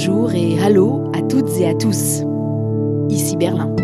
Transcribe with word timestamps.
Bonjour 0.00 0.32
et 0.32 0.56
hallo 0.60 1.10
à 1.12 1.22
toutes 1.22 1.50
et 1.58 1.66
à 1.66 1.74
tous. 1.74 2.22
Ici 3.10 3.36
Berlin. 3.36 3.74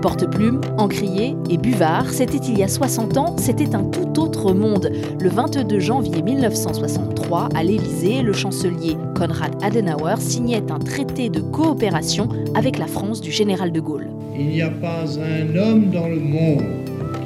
Porte-plume, 0.00 0.60
encrier 0.76 1.34
et 1.50 1.58
buvard, 1.58 2.08
c'était 2.08 2.36
il 2.36 2.56
y 2.56 2.62
a 2.62 2.68
60 2.68 3.16
ans, 3.16 3.36
c'était 3.36 3.74
un 3.74 3.82
tout 3.82 4.22
autre 4.22 4.52
monde. 4.52 4.92
Le 5.20 5.28
22 5.28 5.80
janvier 5.80 6.22
1963, 6.22 7.48
à 7.52 7.64
l'Élysée, 7.64 8.22
le 8.22 8.32
chancelier 8.32 8.96
Konrad 9.16 9.60
Adenauer 9.60 10.20
signait 10.20 10.62
un 10.70 10.78
traité 10.78 11.30
de 11.30 11.40
coopération 11.40 12.28
avec 12.54 12.78
la 12.78 12.86
France 12.86 13.20
du 13.20 13.32
général 13.32 13.72
de 13.72 13.80
Gaulle. 13.80 14.06
Il 14.38 14.46
n'y 14.46 14.62
a 14.62 14.70
pas 14.70 15.02
un 15.18 15.56
homme 15.56 15.90
dans 15.90 16.06
le 16.06 16.20
monde 16.20 16.62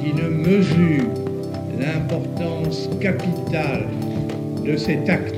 qui 0.03 0.15
ne 0.15 0.29
mesure 0.29 1.05
l'importance 1.79 2.89
capitale 2.99 3.85
de 4.65 4.77
cet 4.77 5.07
acte 5.09 5.32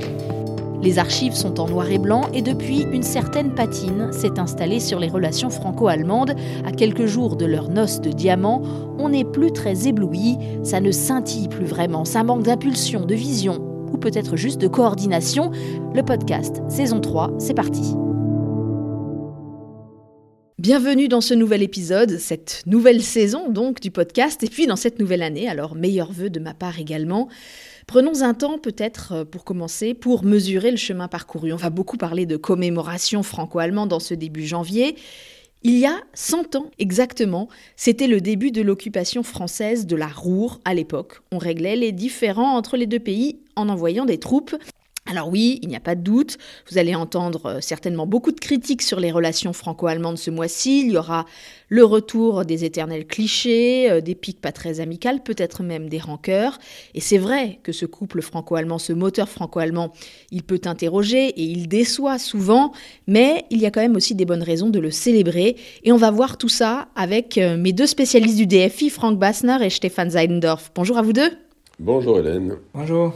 les 0.82 0.98
archives 0.98 1.34
sont 1.34 1.60
en 1.60 1.68
noir 1.68 1.90
et 1.90 1.98
blanc 1.98 2.22
et 2.34 2.42
depuis, 2.42 2.82
une 2.92 3.02
certaine 3.02 3.54
patine 3.54 4.12
s'est 4.12 4.38
installée 4.38 4.80
sur 4.80 4.98
les 4.98 5.08
relations 5.08 5.50
franco-allemandes. 5.50 6.34
À 6.64 6.72
quelques 6.72 7.06
jours 7.06 7.36
de 7.36 7.46
leur 7.46 7.68
noce 7.68 8.00
de 8.00 8.10
diamant, 8.10 8.62
on 8.98 9.08
n'est 9.08 9.24
plus 9.24 9.52
très 9.52 9.88
ébloui, 9.88 10.36
ça 10.62 10.80
ne 10.80 10.90
scintille 10.90 11.48
plus 11.48 11.66
vraiment, 11.66 12.04
ça 12.04 12.22
manque 12.22 12.42
d'impulsion, 12.42 13.04
de 13.04 13.14
vision 13.14 13.60
ou 13.92 13.98
peut-être 13.98 14.36
juste 14.36 14.60
de 14.60 14.68
coordination. 14.68 15.50
Le 15.94 16.02
podcast, 16.02 16.62
saison 16.68 17.00
3, 17.00 17.34
c'est 17.38 17.54
parti. 17.54 17.94
Bienvenue 20.58 21.06
dans 21.06 21.20
ce 21.20 21.34
nouvel 21.34 21.62
épisode, 21.62 22.18
cette 22.18 22.62
nouvelle 22.66 23.02
saison 23.02 23.50
donc 23.50 23.80
du 23.80 23.90
podcast, 23.90 24.42
et 24.42 24.48
puis 24.48 24.66
dans 24.66 24.76
cette 24.76 24.98
nouvelle 24.98 25.22
année, 25.22 25.48
alors 25.48 25.74
meilleurs 25.74 26.12
vœux 26.12 26.30
de 26.30 26.40
ma 26.40 26.54
part 26.54 26.80
également. 26.80 27.28
Prenons 27.86 28.22
un 28.22 28.34
temps 28.34 28.58
peut-être 28.58 29.12
euh, 29.12 29.24
pour 29.24 29.44
commencer 29.44 29.94
pour 29.94 30.24
mesurer 30.24 30.72
le 30.72 30.76
chemin 30.76 31.06
parcouru. 31.06 31.52
On 31.52 31.56
va 31.56 31.70
beaucoup 31.70 31.96
parler 31.96 32.26
de 32.26 32.36
commémoration 32.36 33.22
franco-allemande 33.22 33.90
dans 33.90 34.00
ce 34.00 34.12
début 34.12 34.44
janvier. 34.44 34.96
Il 35.62 35.78
y 35.78 35.86
a 35.86 35.96
100 36.14 36.56
ans 36.56 36.70
exactement, 36.78 37.48
c'était 37.76 38.08
le 38.08 38.20
début 38.20 38.50
de 38.50 38.60
l'occupation 38.60 39.22
française 39.22 39.86
de 39.86 39.96
la 39.96 40.08
Roure 40.08 40.60
à 40.64 40.74
l'époque. 40.74 41.20
On 41.32 41.38
réglait 41.38 41.76
les 41.76 41.92
différends 41.92 42.56
entre 42.56 42.76
les 42.76 42.86
deux 42.86 43.00
pays 43.00 43.38
en 43.54 43.68
envoyant 43.68 44.04
des 44.04 44.18
troupes. 44.18 44.54
Alors 45.08 45.28
oui, 45.28 45.60
il 45.62 45.68
n'y 45.68 45.76
a 45.76 45.80
pas 45.80 45.94
de 45.94 46.00
doute, 46.00 46.36
vous 46.68 46.78
allez 46.78 46.96
entendre 46.96 47.46
euh, 47.46 47.60
certainement 47.60 48.06
beaucoup 48.06 48.32
de 48.32 48.40
critiques 48.40 48.82
sur 48.82 48.98
les 48.98 49.12
relations 49.12 49.52
franco-allemandes 49.52 50.18
ce 50.18 50.32
mois-ci. 50.32 50.80
Il 50.80 50.90
y 50.90 50.96
aura 50.96 51.26
le 51.68 51.84
retour 51.84 52.44
des 52.44 52.64
éternels 52.64 53.06
clichés, 53.06 53.88
euh, 53.88 54.00
des 54.00 54.16
piques 54.16 54.40
pas 54.40 54.50
très 54.50 54.80
amicales, 54.80 55.22
peut-être 55.22 55.62
même 55.62 55.88
des 55.88 55.98
rancœurs. 55.98 56.58
Et 56.94 57.00
c'est 57.00 57.18
vrai 57.18 57.60
que 57.62 57.70
ce 57.70 57.86
couple 57.86 58.20
franco-allemand, 58.20 58.78
ce 58.78 58.92
moteur 58.92 59.28
franco-allemand, 59.28 59.92
il 60.32 60.42
peut 60.42 60.60
interroger 60.64 61.28
et 61.28 61.42
il 61.42 61.68
déçoit 61.68 62.18
souvent, 62.18 62.72
mais 63.06 63.44
il 63.50 63.60
y 63.60 63.66
a 63.66 63.70
quand 63.70 63.82
même 63.82 63.96
aussi 63.96 64.16
des 64.16 64.24
bonnes 64.24 64.42
raisons 64.42 64.70
de 64.70 64.80
le 64.80 64.90
célébrer. 64.90 65.56
Et 65.84 65.92
on 65.92 65.96
va 65.96 66.10
voir 66.10 66.36
tout 66.36 66.48
ça 66.48 66.88
avec 66.96 67.38
euh, 67.38 67.56
mes 67.56 67.72
deux 67.72 67.86
spécialistes 67.86 68.36
du 68.36 68.46
DFI, 68.46 68.90
Frank 68.90 69.18
Bassner 69.18 69.58
et 69.64 69.70
Stefan 69.70 70.10
Seidendorf. 70.10 70.72
Bonjour 70.74 70.98
à 70.98 71.02
vous 71.02 71.12
deux. 71.12 71.30
Bonjour 71.78 72.18
Hélène. 72.18 72.56
Bonjour. 72.74 73.14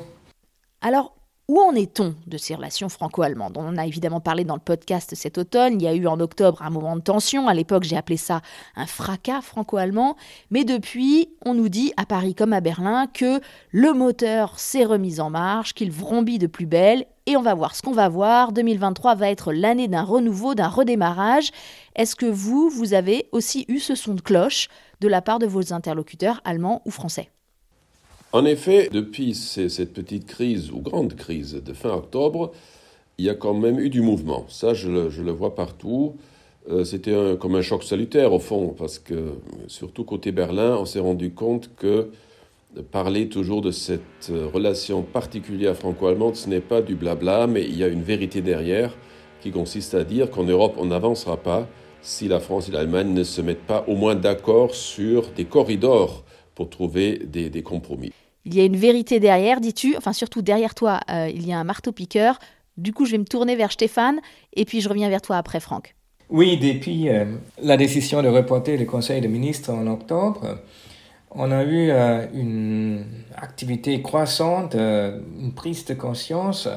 Alors, 0.83 1.15
où 1.51 1.61
en 1.61 1.75
est-on 1.75 2.15
de 2.29 2.39
ces 2.39 2.55
relations 2.55 2.89
franco-allemandes? 2.89 3.57
On 3.59 3.67
en 3.67 3.77
a 3.77 3.85
évidemment 3.85 4.21
parlé 4.21 4.45
dans 4.45 4.55
le 4.55 4.61
podcast 4.61 5.17
cet 5.17 5.37
automne. 5.37 5.81
Il 5.81 5.83
y 5.83 5.89
a 5.89 5.95
eu 5.95 6.07
en 6.07 6.21
octobre 6.21 6.63
un 6.63 6.71
moment 6.71 6.95
de 6.95 7.01
tension. 7.01 7.49
À 7.49 7.55
l'époque, 7.55 7.83
j'ai 7.83 7.97
appelé 7.97 8.17
ça 8.17 8.41
un 8.77 8.87
fracas 8.87 9.41
franco-allemand. 9.41 10.17
Mais 10.53 10.63
depuis, 10.63 11.29
on 11.45 11.55
nous 11.55 11.69
dit, 11.69 11.93
à 11.97 12.07
Paris 12.07 12.37
comme 12.37 12.53
à 12.53 12.61
Berlin, 12.61 13.09
que 13.13 13.41
le 13.73 13.93
moteur 13.93 14.61
s'est 14.61 14.85
remis 14.85 15.19
en 15.19 15.29
marche, 15.29 15.75
qu'il 15.75 15.91
vrombit 15.91 16.39
de 16.39 16.47
plus 16.47 16.67
belle. 16.67 17.05
Et 17.27 17.37
on 17.37 17.43
va 17.43 17.55
voir 17.55 17.75
ce 17.75 17.83
qu'on 17.83 17.91
va 17.91 18.09
voir. 18.09 18.53
2023 18.53 19.17
va 19.17 19.29
être 19.29 19.53
l'année 19.53 19.89
d'un 19.89 20.05
renouveau, 20.05 20.55
d'un 20.55 20.69
redémarrage. 20.69 21.51
Est-ce 21.97 22.15
que 22.15 22.27
vous, 22.27 22.71
vous 22.71 22.95
avez 22.95 23.29
aussi 23.33 23.65
eu 23.67 23.81
ce 23.81 23.97
son 23.97 24.15
de 24.15 24.21
cloche 24.21 24.69
de 25.01 25.09
la 25.09 25.21
part 25.21 25.41
de 25.41 25.47
vos 25.47 25.73
interlocuteurs 25.73 26.41
allemands 26.45 26.81
ou 26.85 26.93
français? 26.93 27.29
En 28.33 28.45
effet, 28.45 28.89
depuis 28.93 29.35
cette 29.35 29.93
petite 29.93 30.27
crise 30.27 30.71
ou 30.71 30.81
grande 30.81 31.15
crise 31.15 31.61
de 31.65 31.73
fin 31.73 31.91
octobre, 31.91 32.53
il 33.19 33.25
y 33.25 33.29
a 33.29 33.35
quand 33.35 33.55
même 33.55 33.79
eu 33.81 33.91
du 33.91 34.03
mouvement. 34.03 34.47
Ça, 34.49 34.73
je 34.73 34.89
le, 34.89 35.33
vois 35.33 35.55
partout. 35.55 36.15
Euh, 36.71 36.85
c'était 36.85 37.15
comme 37.41 37.57
un 37.57 37.63
choc 37.63 37.83
salutaire 37.83 38.33
au 38.33 38.39
fond, 38.39 38.75
parce 38.79 38.99
que 38.99 39.35
surtout 39.67 40.05
côté 40.05 40.31
Berlin, 40.31 40.77
on 40.79 40.85
s'est 40.85 41.01
rendu 41.01 41.33
compte 41.33 41.71
que 41.77 42.11
parler 42.93 43.29
toujours 43.29 43.63
de 43.63 43.73
cette 43.73 44.31
relation 44.31 45.03
particulière 45.03 45.77
franco-allemande, 45.77 46.37
ce 46.37 46.49
n'est 46.49 46.61
pas 46.61 46.83
du 46.83 46.95
blabla, 46.95 47.47
mais 47.49 47.65
il 47.65 47.77
y 47.77 47.83
a 47.83 47.89
une 47.89 48.03
vérité 48.03 48.43
derrière 48.43 48.97
qui 49.41 49.51
consiste 49.51 49.95
à 49.95 50.05
dire 50.05 50.31
qu'en 50.31 50.45
Europe, 50.45 50.75
on 50.79 50.87
n'avancera 50.87 51.37
pas 51.37 51.67
si 52.03 52.29
la 52.29 52.41
France 52.41 52.69
et 52.69 52.73
l'Allemagne 52.73 53.13
ne 53.13 53.25
se 53.25 53.43
mettent 53.43 53.67
pas 53.67 53.85
au 53.89 53.97
moins 53.97 54.15
d'accord 54.15 54.75
sur 54.75 55.31
des 55.31 55.47
corridors 55.47 56.23
pour 56.55 56.71
trouver 56.71 57.19
des 57.19 57.63
compromis. 57.63 58.13
Il 58.47 58.55
y 58.55 58.61
a 58.61 58.65
une 58.65 58.77
vérité 58.77 59.21
derrière, 59.21 59.61
dis-tu, 59.61 59.97
enfin 59.97 60.13
surtout 60.13 60.41
derrière 60.41 60.75
toi, 60.75 61.01
euh, 61.11 61.31
il 61.33 61.47
y 61.47 61.53
a 61.53 61.59
un 61.59 61.65
marteau-piqueur. 61.65 62.39
Du 62.79 62.93
coup, 62.93 63.05
je 63.05 63.13
vais 63.13 63.19
me 63.19 63.25
tourner 63.25 63.55
vers 63.55 63.71
Stéphane 63.71 64.21
et 64.55 64.65
puis 64.65 64.81
je 64.81 64.89
reviens 64.89 65.11
vers 65.11 65.21
toi 65.21 65.37
après, 65.37 65.61
Franck. 65.61 65.95
Oui, 66.31 66.57
depuis 66.57 67.09
euh, 67.09 67.27
la 67.61 67.77
décision 67.77 68.23
de 68.23 68.29
reporter 68.29 68.79
le 68.79 68.87
Conseil 68.87 69.21
des 69.21 69.29
ministres 69.29 69.71
en 69.71 69.87
octobre, 69.87 70.59
on 71.33 71.53
a 71.53 71.65
eu 71.65 71.91
euh, 71.91 72.27
une 72.33 73.05
activité 73.37 74.01
croissante, 74.01 74.75
une 74.75 75.53
prise 75.55 75.85
de 75.85 75.95
conscience, 75.95 76.69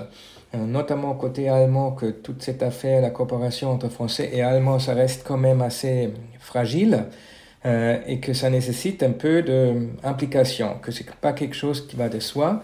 notamment 0.53 1.13
côté 1.16 1.50
allemand, 1.50 1.91
que 1.91 2.07
toute 2.07 2.44
cette 2.44 2.62
affaire, 2.62 3.01
la 3.01 3.09
coopération 3.09 3.72
entre 3.72 3.90
Français 3.90 4.30
et 4.34 4.41
Allemands, 4.41 4.80
ça 4.80 4.94
reste 4.94 5.24
quand 5.25 5.38
même 5.38 5.62
assez 5.62 6.13
fragile. 6.40 7.06
Euh, 7.66 7.97
et 8.07 8.19
que 8.19 8.34
ça 8.34 8.50
nécessite 8.50 9.03
un 9.03 9.12
peu 9.12 9.41
d'implication, 9.41 10.75
que 10.81 10.91
ce 10.91 11.01
n'est 11.01 11.09
pas 11.22 11.31
quelque 11.31 11.56
chose 11.56 11.88
qui 11.88 11.96
va 11.96 12.09
de 12.09 12.19
soi. 12.19 12.62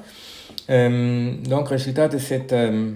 Euh, 0.69 1.31
donc, 1.47 1.69
résultat 1.69 2.09
de 2.09 2.17
cette 2.17 2.51
euh, 2.51 2.91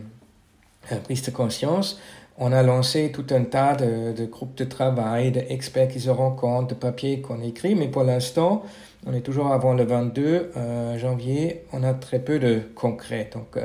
prise 1.06 1.22
de 1.22 1.32
conscience, 1.32 2.02
on 2.38 2.52
a 2.52 2.62
lancé 2.62 3.10
tout 3.14 3.26
un 3.30 3.44
tas 3.46 3.76
de, 3.76 4.12
de 4.12 4.26
groupes 4.26 4.56
de 4.56 4.66
travail, 4.66 5.32
d'experts 5.32 5.88
qui 5.88 6.02
se 6.02 6.10
rencontrent, 6.10 6.68
de 6.68 6.74
papiers 6.74 7.22
qu'on 7.22 7.42
écrit, 7.42 7.74
mais 7.74 7.88
pour 7.88 8.04
l'instant, 8.04 8.64
on 9.08 9.14
est 9.14 9.22
toujours 9.22 9.54
avant 9.54 9.74
le 9.74 9.86
22 9.86 10.52
janvier, 10.98 11.64
on 11.72 11.84
a 11.84 11.94
très 11.94 12.20
peu 12.20 12.40
de 12.40 12.62
concret. 12.74 13.30
Donc, 13.34 13.58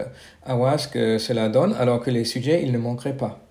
à 0.44 0.54
voir 0.54 0.78
ce 0.78 0.86
que 0.86 1.18
cela 1.18 1.48
donne, 1.48 1.74
alors 1.78 2.00
que 2.00 2.10
les 2.10 2.24
sujets, 2.24 2.62
ils 2.62 2.72
ne 2.72 2.78
manqueraient 2.78 3.16
pas. 3.16 3.47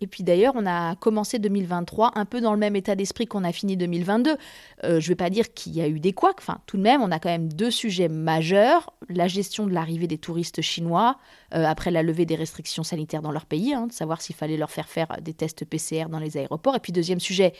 Et 0.00 0.06
puis 0.06 0.22
d'ailleurs, 0.22 0.54
on 0.56 0.66
a 0.66 0.96
commencé 0.96 1.38
2023 1.38 2.12
un 2.14 2.24
peu 2.24 2.40
dans 2.40 2.52
le 2.52 2.58
même 2.58 2.76
état 2.76 2.94
d'esprit 2.94 3.26
qu'on 3.26 3.44
a 3.44 3.52
fini 3.52 3.76
2022. 3.76 4.30
Euh, 4.30 4.36
je 4.82 4.94
ne 4.94 5.00
vais 5.00 5.14
pas 5.14 5.30
dire 5.30 5.52
qu'il 5.52 5.74
y 5.74 5.82
a 5.82 5.88
eu 5.88 6.00
des 6.00 6.12
couacs, 6.12 6.36
enfin 6.38 6.60
tout 6.66 6.76
de 6.76 6.82
même, 6.82 7.02
on 7.02 7.10
a 7.10 7.18
quand 7.18 7.28
même 7.28 7.52
deux 7.52 7.70
sujets 7.70 8.08
majeurs. 8.08 8.94
La 9.08 9.28
gestion 9.28 9.66
de 9.66 9.72
l'arrivée 9.72 10.06
des 10.06 10.18
touristes 10.18 10.62
chinois 10.62 11.18
euh, 11.54 11.64
après 11.64 11.90
la 11.90 12.02
levée 12.02 12.24
des 12.24 12.36
restrictions 12.36 12.82
sanitaires 12.82 13.22
dans 13.22 13.32
leur 13.32 13.46
pays, 13.46 13.74
hein, 13.74 13.86
de 13.88 13.92
savoir 13.92 14.22
s'il 14.22 14.36
fallait 14.36 14.56
leur 14.56 14.70
faire 14.70 14.88
faire 14.88 15.08
des 15.20 15.34
tests 15.34 15.64
PCR 15.64 16.06
dans 16.08 16.18
les 16.18 16.36
aéroports. 16.36 16.76
Et 16.76 16.80
puis 16.80 16.92
deuxième 16.92 17.20
sujet, 17.20 17.52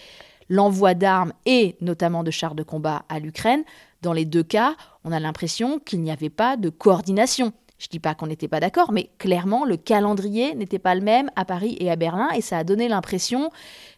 l'envoi 0.49 0.95
d'armes 0.95 1.33
et 1.47 1.77
notamment 1.81 2.25
de 2.25 2.31
chars 2.31 2.55
de 2.55 2.63
combat 2.63 3.05
à 3.09 3.19
l'Ukraine. 3.19 3.65
Dans 4.03 4.13
les 4.13 4.25
deux 4.25 4.43
cas, 4.43 4.77
on 5.05 5.13
a 5.13 5.21
l'impression 5.21 5.79
qu'il 5.79 6.01
n'y 6.01 6.11
avait 6.11 6.31
pas 6.31 6.57
de 6.57 6.71
coordination. 6.71 7.53
Je 7.81 7.89
dis 7.89 7.99
pas 7.99 8.15
qu'on 8.15 8.27
n'était 8.27 8.47
pas 8.47 8.61
d'accord, 8.61 8.93
mais 8.93 9.09
clairement, 9.17 9.65
le 9.65 9.79
calendrier 9.79 10.55
n'était 10.55 10.79
pas 10.79 10.95
le 10.95 11.01
même 11.01 11.31
à 11.35 11.47
Paris 11.47 11.79
et 11.81 11.91
à 11.91 11.97
Berlin, 11.97 12.29
et 12.37 12.43
ça 12.43 12.59
a 12.59 12.65
donné 12.65 12.89
l'impression, 12.89 13.49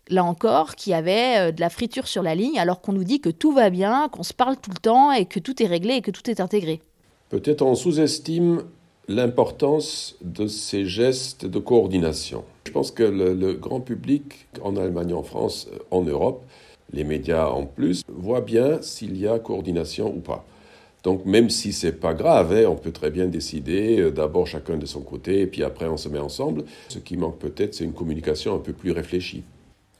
là 0.08 0.22
encore, 0.22 0.76
qu'il 0.76 0.92
y 0.92 0.94
avait 0.94 1.48
euh, 1.48 1.50
de 1.50 1.60
la 1.60 1.68
friture 1.68 2.06
sur 2.06 2.22
la 2.22 2.36
ligne, 2.36 2.60
alors 2.60 2.80
qu'on 2.80 2.92
nous 2.92 3.02
dit 3.02 3.20
que 3.20 3.28
tout 3.28 3.50
va 3.50 3.70
bien, 3.70 4.08
qu'on 4.08 4.22
se 4.22 4.34
parle 4.34 4.56
tout 4.56 4.70
le 4.70 4.78
temps, 4.78 5.10
et 5.10 5.26
que 5.26 5.40
tout 5.40 5.60
est 5.60 5.66
réglé 5.66 5.94
et 5.94 6.00
que 6.00 6.12
tout 6.12 6.30
est 6.30 6.38
intégré. 6.38 6.80
Peut-être 7.28 7.62
on 7.62 7.74
sous-estime 7.74 8.62
l'importance 9.08 10.14
de 10.20 10.46
ces 10.46 10.84
gestes 10.84 11.44
de 11.44 11.58
coordination. 11.58 12.44
Je 12.66 12.70
pense 12.70 12.92
que 12.92 13.02
le, 13.02 13.34
le, 13.34 13.54
grand 13.54 13.80
public, 13.80 14.46
en 14.62 14.76
Allemagne, 14.76 15.12
en 15.12 15.24
France, 15.24 15.66
en 15.90 16.02
Europe, 16.02 16.44
les 16.92 17.02
médias 17.02 17.48
en 17.48 17.66
plus, 17.66 18.04
voit 18.06 18.42
bien 18.42 18.80
s'il 18.80 19.16
y 19.16 19.26
a 19.26 19.40
coordination 19.40 20.14
ou 20.14 20.20
pas. 20.20 20.44
Donc 21.02 21.24
même 21.26 21.50
si 21.50 21.72
c'est 21.72 21.92
pas 21.92 22.14
grave, 22.14 22.52
hein, 22.52 22.66
on 22.68 22.76
peut 22.76 22.92
très 22.92 23.10
bien 23.10 23.26
décider 23.26 23.98
euh, 24.00 24.10
d'abord 24.10 24.46
chacun 24.46 24.76
de 24.76 24.86
son 24.86 25.00
côté 25.00 25.40
et 25.40 25.46
puis 25.46 25.62
après 25.64 25.86
on 25.86 25.96
se 25.96 26.08
met 26.08 26.18
ensemble. 26.18 26.64
Ce 26.88 26.98
qui 26.98 27.16
manque 27.16 27.38
peut-être, 27.38 27.74
c'est 27.74 27.84
une 27.84 27.92
communication 27.92 28.54
un 28.54 28.58
peu 28.58 28.72
plus 28.72 28.92
réfléchie. 28.92 29.42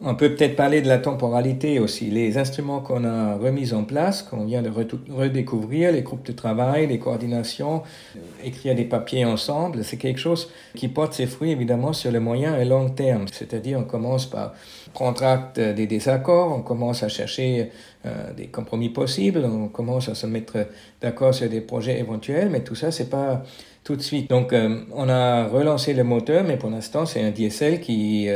On 0.04 0.16
peut 0.16 0.34
peut-être 0.34 0.56
parler 0.56 0.82
de 0.82 0.88
la 0.88 0.99
temporalité 0.99 1.78
aussi. 1.78 2.06
Les 2.06 2.37
instruments 2.37 2.81
qu'on 2.81 3.04
a 3.04 3.37
remis 3.37 3.72
en 3.72 3.84
place, 3.84 4.22
qu'on 4.22 4.44
vient 4.44 4.60
de 4.60 4.69
redécouvrir, 4.69 5.93
les 5.93 6.02
groupes 6.02 6.26
de 6.26 6.32
travail, 6.32 6.88
les 6.88 6.99
coordinations, 6.99 7.84
euh, 8.16 8.20
écrire 8.43 8.75
des 8.75 8.84
papiers 8.84 9.25
ensemble, 9.25 9.84
c'est 9.84 9.99
quelque 9.99 10.19
chose 10.19 10.50
qui 10.75 10.88
porte 10.88 11.12
ses 11.12 11.26
fruits 11.26 11.52
évidemment 11.52 11.93
sur 11.93 12.10
le 12.10 12.19
moyen 12.19 12.58
et 12.58 12.64
long 12.64 12.90
terme. 12.90 13.26
C'est-à-dire 13.31 13.78
on 13.78 13.84
commence 13.84 14.26
par 14.26 14.54
prendre 14.93 15.22
acte 15.22 15.60
des 15.60 15.87
désaccords, 15.87 16.52
on 16.52 16.62
commence 16.62 17.04
à 17.04 17.08
chercher 17.08 17.70
euh, 18.04 18.32
des 18.37 18.49
compromis 18.49 18.88
possibles, 18.88 19.44
on 19.44 19.69
commence 19.69 20.08
à 20.08 20.16
se 20.16 20.26
mettre 20.26 20.66
d'accord 21.00 21.32
sur 21.32 21.49
des 21.49 21.60
projets 21.60 22.00
éventuels, 22.00 22.49
mais 22.50 22.64
tout 22.64 22.75
ça, 22.75 22.90
c'est 22.90 23.08
pas 23.08 23.44
tout 23.84 23.94
de 23.94 24.02
suite. 24.02 24.28
Donc, 24.31 24.52
euh, 24.52 24.81
on 24.93 25.08
a 25.08 25.46
relancé 25.46 25.94
le 25.94 26.02
moteur, 26.02 26.43
mais 26.43 26.56
pour 26.56 26.70
l'instant, 26.70 27.06
c'est 27.06 27.22
un 27.22 27.31
diesel 27.31 27.81
qui 27.81 28.28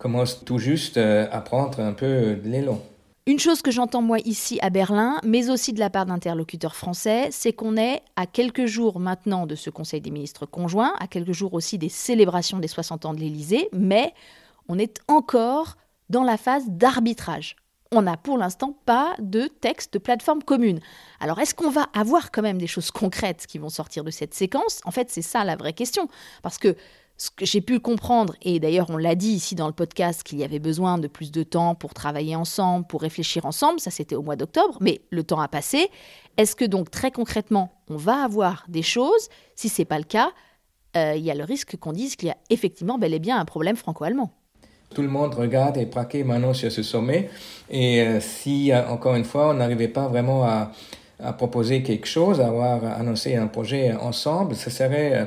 commence 0.00 0.44
tout 0.44 0.58
juste 0.58 0.96
euh, 0.96 1.28
à 1.30 1.40
prendre 1.40 1.78
un 1.78 1.92
peu 1.92 2.34
de 2.34 2.48
l'élan. 2.48 2.80
Une 3.26 3.38
chose 3.38 3.62
que 3.62 3.70
j'entends 3.70 4.02
moi 4.02 4.18
ici 4.24 4.58
à 4.62 4.70
Berlin, 4.70 5.20
mais 5.22 5.50
aussi 5.50 5.72
de 5.72 5.78
la 5.78 5.90
part 5.90 6.06
d'interlocuteurs 6.06 6.74
français, 6.74 7.28
c'est 7.30 7.52
qu'on 7.52 7.76
est 7.76 8.02
à 8.16 8.26
quelques 8.26 8.66
jours 8.66 8.98
maintenant 8.98 9.46
de 9.46 9.54
ce 9.54 9.70
Conseil 9.70 10.00
des 10.00 10.10
ministres 10.10 10.46
conjoints, 10.46 10.94
à 10.98 11.06
quelques 11.06 11.32
jours 11.32 11.54
aussi 11.54 11.78
des 11.78 11.90
célébrations 11.90 12.58
des 12.58 12.66
60 12.66 13.04
ans 13.04 13.14
de 13.14 13.20
l'Élysée, 13.20 13.68
mais 13.72 14.14
on 14.68 14.78
est 14.78 15.00
encore 15.06 15.76
dans 16.08 16.24
la 16.24 16.38
phase 16.38 16.64
d'arbitrage 16.66 17.56
on 17.92 18.02
n'a 18.02 18.16
pour 18.16 18.38
l'instant 18.38 18.76
pas 18.86 19.14
de 19.18 19.46
texte 19.46 19.94
de 19.94 19.98
plateforme 19.98 20.42
commune. 20.42 20.80
Alors 21.18 21.40
est-ce 21.40 21.54
qu'on 21.54 21.70
va 21.70 21.88
avoir 21.92 22.30
quand 22.30 22.42
même 22.42 22.58
des 22.58 22.66
choses 22.66 22.90
concrètes 22.90 23.46
qui 23.48 23.58
vont 23.58 23.68
sortir 23.68 24.04
de 24.04 24.10
cette 24.10 24.34
séquence? 24.34 24.80
En 24.84 24.90
fait, 24.90 25.10
c'est 25.10 25.22
ça 25.22 25.44
la 25.44 25.56
vraie 25.56 25.72
question. 25.72 26.08
Parce 26.42 26.58
que 26.58 26.76
ce 27.20 27.30
que 27.30 27.44
j'ai 27.44 27.60
pu 27.60 27.80
comprendre, 27.80 28.34
et 28.40 28.60
d'ailleurs 28.60 28.88
on 28.88 28.96
l'a 28.96 29.14
dit 29.14 29.32
ici 29.32 29.54
dans 29.54 29.66
le 29.66 29.74
podcast 29.74 30.22
qu'il 30.22 30.38
y 30.38 30.42
avait 30.42 30.58
besoin 30.58 30.96
de 30.96 31.06
plus 31.06 31.30
de 31.30 31.42
temps 31.42 31.74
pour 31.74 31.92
travailler 31.92 32.34
ensemble, 32.34 32.86
pour 32.86 33.02
réfléchir 33.02 33.44
ensemble, 33.44 33.78
ça 33.78 33.90
c'était 33.90 34.14
au 34.14 34.22
mois 34.22 34.36
d'octobre, 34.36 34.78
mais 34.80 35.02
le 35.10 35.22
temps 35.22 35.38
a 35.38 35.46
passé. 35.46 35.90
Est-ce 36.38 36.56
que 36.56 36.64
donc 36.64 36.90
très 36.90 37.10
concrètement 37.10 37.74
on 37.90 37.98
va 37.98 38.24
avoir 38.24 38.64
des 38.68 38.80
choses? 38.80 39.28
Si 39.54 39.68
ce 39.68 39.82
n'est 39.82 39.84
pas 39.84 39.98
le 39.98 40.04
cas, 40.04 40.30
euh, 40.96 41.12
il 41.14 41.22
y 41.22 41.30
a 41.30 41.34
le 41.34 41.44
risque 41.44 41.76
qu'on 41.76 41.92
dise 41.92 42.16
qu'il 42.16 42.28
y 42.28 42.32
a 42.32 42.38
effectivement 42.48 42.96
bel 42.96 43.12
et 43.12 43.18
bien 43.18 43.38
un 43.38 43.44
problème 43.44 43.76
franco-allemand. 43.76 44.32
Tout 44.94 45.02
le 45.02 45.08
monde 45.08 45.34
regarde 45.34 45.76
et 45.76 45.84
braque 45.84 46.14
maintenant 46.24 46.54
sur 46.54 46.72
ce 46.72 46.82
sommet. 46.82 47.28
Et 47.68 48.00
euh, 48.00 48.18
si, 48.20 48.72
euh, 48.72 48.88
encore 48.88 49.14
une 49.14 49.24
fois, 49.24 49.50
on 49.50 49.54
n'arrivait 49.54 49.88
pas 49.88 50.08
vraiment 50.08 50.44
à, 50.44 50.72
à, 51.22 51.32
proposer 51.32 51.82
quelque 51.82 52.06
chose, 52.06 52.40
à 52.40 52.48
avoir 52.48 52.84
annoncé 52.98 53.36
un 53.36 53.46
projet 53.46 53.92
ensemble, 53.92 54.54
ce 54.54 54.70
serait 54.70 55.12
euh, 55.14 55.24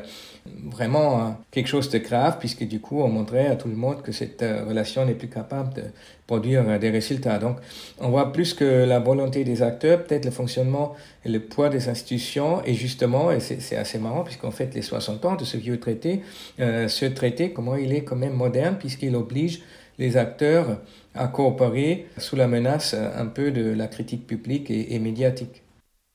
vraiment 0.66 1.20
euh, 1.20 1.30
quelque 1.52 1.68
chose 1.68 1.90
de 1.90 1.98
grave, 1.98 2.38
puisque 2.40 2.64
du 2.64 2.80
coup, 2.80 3.02
on 3.02 3.08
montrait 3.08 3.48
à 3.48 3.56
tout 3.56 3.68
le 3.68 3.76
monde 3.76 4.02
que 4.02 4.12
cette 4.12 4.42
euh, 4.44 4.66
relation 4.66 5.06
n'est 5.06 5.14
plus 5.14 5.30
capable 5.30 5.74
de 5.74 5.84
produire 6.28 6.80
des 6.80 6.90
résultats. 6.90 7.38
Donc, 7.38 7.58
on 8.00 8.10
voit 8.10 8.32
plus 8.32 8.54
que 8.54 8.86
la 8.86 9.00
volonté 9.00 9.44
des 9.44 9.62
acteurs, 9.62 10.04
peut-être 10.04 10.26
le 10.26 10.32
fonctionnement 10.32 10.96
et 11.26 11.30
le 11.30 11.40
poids 11.42 11.70
des 11.70 11.90
institutions, 11.90 12.64
et 12.66 12.74
justement, 12.74 13.32
et 13.32 13.40
c'est 13.40 13.76
assez 13.76 14.00
marrant, 14.00 14.24
puisqu'on 14.24 14.52
fait 14.52 14.74
les 14.74 14.82
60 14.82 15.26
ans 15.26 15.36
de 15.36 15.44
ce 15.44 15.58
vieux 15.58 15.80
traité, 15.80 16.22
ce 16.58 17.06
traité, 17.08 17.52
comment 17.52 17.76
il 17.76 17.92
est 17.92 18.06
quand 18.06 18.16
même 18.16 18.34
moderne, 18.34 18.78
puisqu'il 18.80 19.16
oblige 19.18 19.64
les 20.00 20.16
acteurs 20.16 20.80
à 21.14 21.28
coopérer 21.28 22.08
sous 22.18 22.38
la 22.38 22.48
menace 22.48 22.94
un 22.94 23.26
peu 23.26 23.52
de 23.52 23.74
la 23.74 23.88
critique 23.88 24.26
publique 24.26 24.72
et 24.72 24.98
médiatique. 25.00 25.63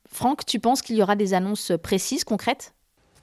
Franck, 0.09 0.47
tu 0.47 0.59
penses 0.59 0.83
qu'il 0.83 0.97
y 0.97 1.03
aura 1.03 1.17
des 1.17 1.35
annonces 1.35 1.73
précises, 1.83 2.25
concrètes? 2.25 2.73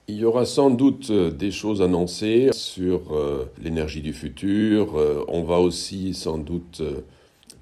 Il 0.07 0.17
y 0.17 0.25
aura 0.25 0.45
sans 0.45 0.69
doute 0.69 1.09
euh, 1.09 1.31
des 1.31 1.49
choses 1.49 1.81
annoncées 1.81 2.49
sur 2.53 3.11
euh, 3.11 3.51
l'énergie 3.61 4.01
du 4.01 4.13
futur. 4.13 4.95
Euh, 4.95 5.25
on 5.27 5.41
va 5.43 5.59
aussi 5.59 6.13
sans 6.13 6.37
doute 6.37 6.83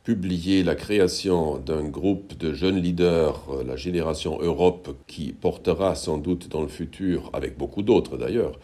publier 0.04 0.64
la 0.64 0.76
création 0.76 1.58
d'un 1.58 1.84
groupe 1.84 2.38
de 2.38 2.54
jeunes 2.54 2.82
leaders, 2.82 3.40
la 3.66 3.78
génération 3.78 4.38
Europe, 4.42 4.94
qui 5.08 5.32
portera 5.32 5.96
sans 5.96 6.18
doute 6.18 6.50
dans 6.50 6.62
le 6.62 6.68
futur, 6.68 7.30
avec 7.32 7.58
beaucoup 7.58 7.84
d'autres 7.84 8.18
d'ailleurs, 8.18 8.60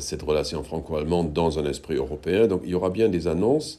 cette 0.00 0.22
relation 0.22 0.64
franco-allemande 0.64 1.32
dans 1.32 1.60
un 1.60 1.64
esprit 1.66 1.94
européen. 1.94 2.48
Donc 2.48 2.62
il 2.64 2.70
y 2.70 2.74
aura 2.74 2.90
bien 2.90 3.08
des 3.08 3.28
annonces. 3.28 3.78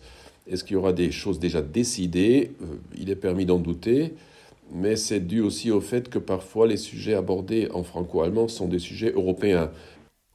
Est-ce 0.50 0.64
qu'il 0.64 0.76
y 0.76 0.78
aura 0.78 0.94
des 0.94 1.12
choses 1.12 1.38
déjà 1.38 1.62
décidées? 1.62 2.54
Il 2.98 3.10
est 3.10 3.18
permis 3.18 3.46
d'en 3.46 3.60
douter 3.60 4.14
mais 4.72 4.96
c'est 4.96 5.20
dû 5.20 5.42
aussi 5.42 5.72
au 5.72 5.82
fait 5.82 6.10
que 6.10 6.20
parfois 6.20 6.68
les 6.68 6.78
sujets 6.78 7.14
abordés 7.14 7.70
en 7.74 7.84
franco-allemand 7.84 8.48
sont 8.48 8.68
des 8.68 8.80
sujets 8.80 9.12
européens. 9.12 9.72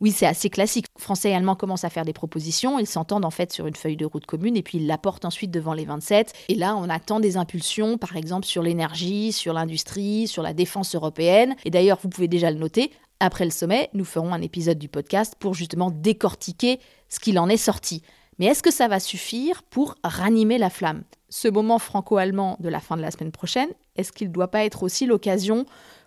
Oui, 0.01 0.13
c'est 0.13 0.27
assez 0.27 0.49
classique. 0.49 0.87
Français 0.99 1.31
et 1.31 1.35
Allemands 1.35 1.57
commencent 1.57 1.85
à 1.85 1.91
faire 1.91 2.07
des 2.07 2.15
propositions, 2.15 2.79
ils 2.79 2.87
s'entendent 2.87 3.27
en 3.27 3.31
fait 3.31 3.53
sur 3.53 3.67
une 3.67 3.75
feuille 3.75 3.99
de 3.99 4.07
route 4.07 4.25
commune 4.25 4.57
et 4.57 4.63
puis 4.63 4.79
ils 4.79 4.87
l'apportent 4.87 5.27
ensuite 5.27 5.51
devant 5.51 5.75
les 5.75 5.85
27. 5.85 6.33
Et 6.49 6.55
là, 6.55 6.75
on 6.75 6.89
attend 6.89 7.21
des 7.21 7.37
impulsions, 7.37 7.99
par 7.99 8.17
exemple 8.17 8.47
sur 8.47 8.63
l'énergie, 8.63 9.33
sur 9.33 9.53
l'industrie, 9.53 10.27
sur 10.27 10.43
la 10.43 10.55
défense 10.55 10.95
européenne. 10.95 11.55
Et 11.67 11.71
d'ailleurs, 11.71 11.99
vous 12.03 12.09
pouvez 12.09 12.29
déjà 12.29 12.51
le 12.51 12.59
noter, 12.59 12.93
après 13.23 13.45
le 13.45 13.51
sommet, 13.51 13.91
nous 13.93 14.07
ferons 14.07 14.33
un 14.33 14.41
épisode 14.41 14.79
du 14.79 14.89
podcast 14.89 15.35
pour 15.39 15.53
justement 15.53 15.91
décortiquer 15.91 16.81
ce 17.11 17.21
qu'il 17.21 17.39
en 17.39 17.51
est 17.51 17.59
sorti. 17.59 18.03
Mais 18.41 18.47
est-ce 18.47 18.63
que 18.63 18.71
ça 18.71 18.89
va 18.89 19.01
suffire 19.01 19.63
pour 19.63 19.97
ranimer 20.03 20.57
la 20.57 20.71
flamme? 20.71 21.03
Ce 21.29 21.47
moment 21.47 21.79
franco-allemand 21.79 22.57
de 22.59 22.71
la 22.71 22.81
fin 22.81 22.97
de 22.97 23.03
la 23.03 23.11
semaine 23.11 23.33
prochaine, 23.33 23.69
est-ce 23.97 24.13
qu'il 24.13 24.29
ne 24.29 24.33
doit 24.33 24.51
pas 24.51 24.65
être 24.65 24.83
aussi 24.83 25.05
l'occasion 25.05 25.67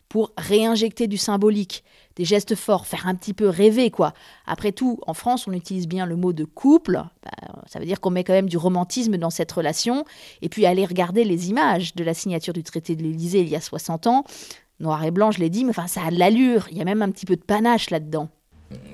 pour 0.10 0.32
réinjecter 0.36 1.06
du 1.06 1.18
symbolique, 1.18 1.84
des 2.16 2.26
gestes 2.26 2.56
forts, 2.56 2.88
faire 2.88 3.06
un 3.06 3.14
petit 3.14 3.36
peu 3.36 3.48
rêver, 3.50 3.92
quoi? 3.92 4.14
Après 4.48 4.72
tout, 4.72 5.00
en 5.06 5.14
France, 5.14 5.48
on 5.48 5.54
utilise 5.54 5.88
bien 5.88 6.08
le 6.08 6.16
mot 6.16 6.34
de 6.34 6.44
couple, 6.44 7.04
bah, 7.24 7.32
ça 7.68 7.78
veut 7.78 7.86
dire 7.86 8.02
qu'on 8.02 8.10
met 8.10 8.24
quand 8.24 8.34
même 8.34 8.50
du 8.50 8.58
romantisme 8.58 9.18
dans 9.18 9.30
cette 9.30 9.52
relation, 9.52 10.04
et 10.42 10.50
puis 10.50 10.66
aller 10.66 10.86
regarder 10.86 11.26
les 11.26 11.52
images 11.52 11.94
de 11.94 12.04
la 12.04 12.16
signature 12.16 12.54
du 12.54 12.64
traité 12.64 12.96
de 12.96 13.04
l'Élysée 13.04 13.42
il 13.42 13.50
y 13.50 13.56
a 13.56 13.62
60 13.62 14.08
ans, 14.08 14.24
noir 14.80 15.04
et 15.04 15.12
blanc, 15.12 15.30
je 15.30 15.40
l'ai 15.40 15.52
dit, 15.52 15.66
mais 15.66 15.70
enfin, 15.70 15.88
ça 15.88 16.02
a 16.04 16.10
de 16.10 16.18
l'allure, 16.18 16.68
il 16.72 16.80
y 16.80 16.82
a 16.82 16.86
même 16.86 17.04
un 17.04 17.12
petit 17.12 17.28
peu 17.28 17.36
de 17.36 17.44
panache 17.44 17.92
là-dedans 17.92 18.30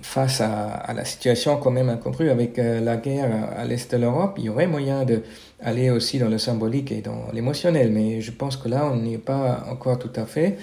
face 0.01 0.41
à, 0.41 0.91
la 0.93 1.05
situation 1.05 1.57
quand 1.57 1.71
même 1.71 1.89
incongrue 1.89 2.29
avec 2.29 2.57
euh, 2.57 2.81
la 2.81 2.97
guerre 2.97 3.49
à, 3.55 3.65
l'est 3.65 3.91
de 3.91 3.97
l'Europe, 3.97 4.35
il 4.37 4.45
y 4.45 4.49
aurait 4.49 4.67
moyen 4.67 5.05
d'aller 5.05 5.89
aussi 5.89 6.19
dans 6.19 6.29
le 6.29 6.37
symbolique 6.37 6.91
et 6.91 7.01
dans 7.01 7.25
l'émotionnel. 7.33 7.91
Mais 7.91 8.21
je 8.21 8.31
pense 8.31 8.57
que 8.57 8.67
là, 8.67 8.89
on 8.91 8.97
n'y 8.97 9.15
est 9.15 9.17
pas 9.17 9.65
encore 9.69 9.99
tout 9.99 10.11
à 10.15 10.25
fait. 10.25 10.57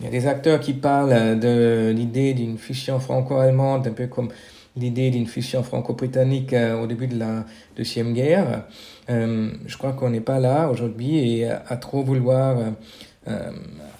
Il 0.00 0.06
y 0.06 0.08
a 0.08 0.12
des 0.12 0.26
acteurs 0.26 0.60
qui 0.60 0.72
parlent 0.74 1.38
de 1.38 1.92
l'idée 1.94 2.34
d'une 2.34 2.58
fusion 2.58 3.00
franco-allemande, 3.00 3.86
un 3.86 3.92
peu 3.92 4.06
comme 4.06 4.28
l'idée 4.76 5.10
d'une 5.10 5.26
fusion 5.26 5.62
franco-britannique 5.62 6.52
euh, 6.52 6.80
au 6.80 6.86
début 6.86 7.08
de 7.08 7.18
la 7.18 7.44
Deuxième 7.76 8.12
Guerre. 8.12 8.64
Euh, 9.10 9.50
je 9.66 9.76
crois 9.76 9.92
qu'on 9.92 10.10
n'est 10.10 10.20
pas 10.20 10.38
là 10.38 10.68
aujourd'hui 10.68 11.38
et 11.38 11.50
à, 11.50 11.76
trop 11.76 12.02
vouloir 12.02 12.58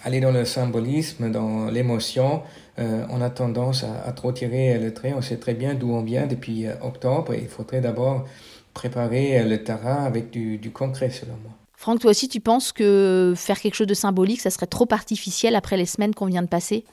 aller 0.03 0.21
dans 0.21 0.31
le 0.31 0.43
symbolisme, 0.43 1.31
dans 1.31 1.69
l'émotion, 1.69 2.41
euh, 2.79 3.03
on 3.09 3.21
a 3.21 3.29
tendance 3.29 3.83
à, 3.83 4.11
trop 4.13 4.31
tirer 4.31 4.77
le 4.79 4.93
trait. 4.93 5.13
On 5.15 5.21
sait 5.21 5.37
très 5.37 5.53
bien 5.53 5.73
d'où 5.73 5.91
on 5.91 6.01
vient 6.01 6.27
depuis 6.27 6.65
euh, 6.65 6.73
octobre 6.81 7.33
et 7.33 7.39
il 7.41 7.47
faudrait 7.47 7.81
d'abord 7.81 8.25
préparer 8.73 9.39
euh, 9.39 9.43
le 9.43 9.63
terrain 9.63 10.05
avec 10.05 10.31
du, 10.31 10.71
concret, 10.71 11.09
selon 11.09 11.33
moi. 11.43 11.51
Franck, 11.75 11.99
toi 11.99 12.11
aussi, 12.11 12.29
tu 12.29 12.39
penses 12.39 12.71
que 12.71 13.33
faire 13.35 13.59
quelque 13.59 13.75
chose 13.75 13.87
de 13.87 13.93
symbolique, 13.93 14.39
ça 14.39 14.49
serait 14.49 14.65
trop 14.65 14.87
artificiel 14.91 15.55
après 15.55 15.77
les 15.77 15.85
semaines 15.85 16.13
qu'on 16.13 16.27
vient 16.27 16.41
de 16.41 16.47
passer? 16.47 16.83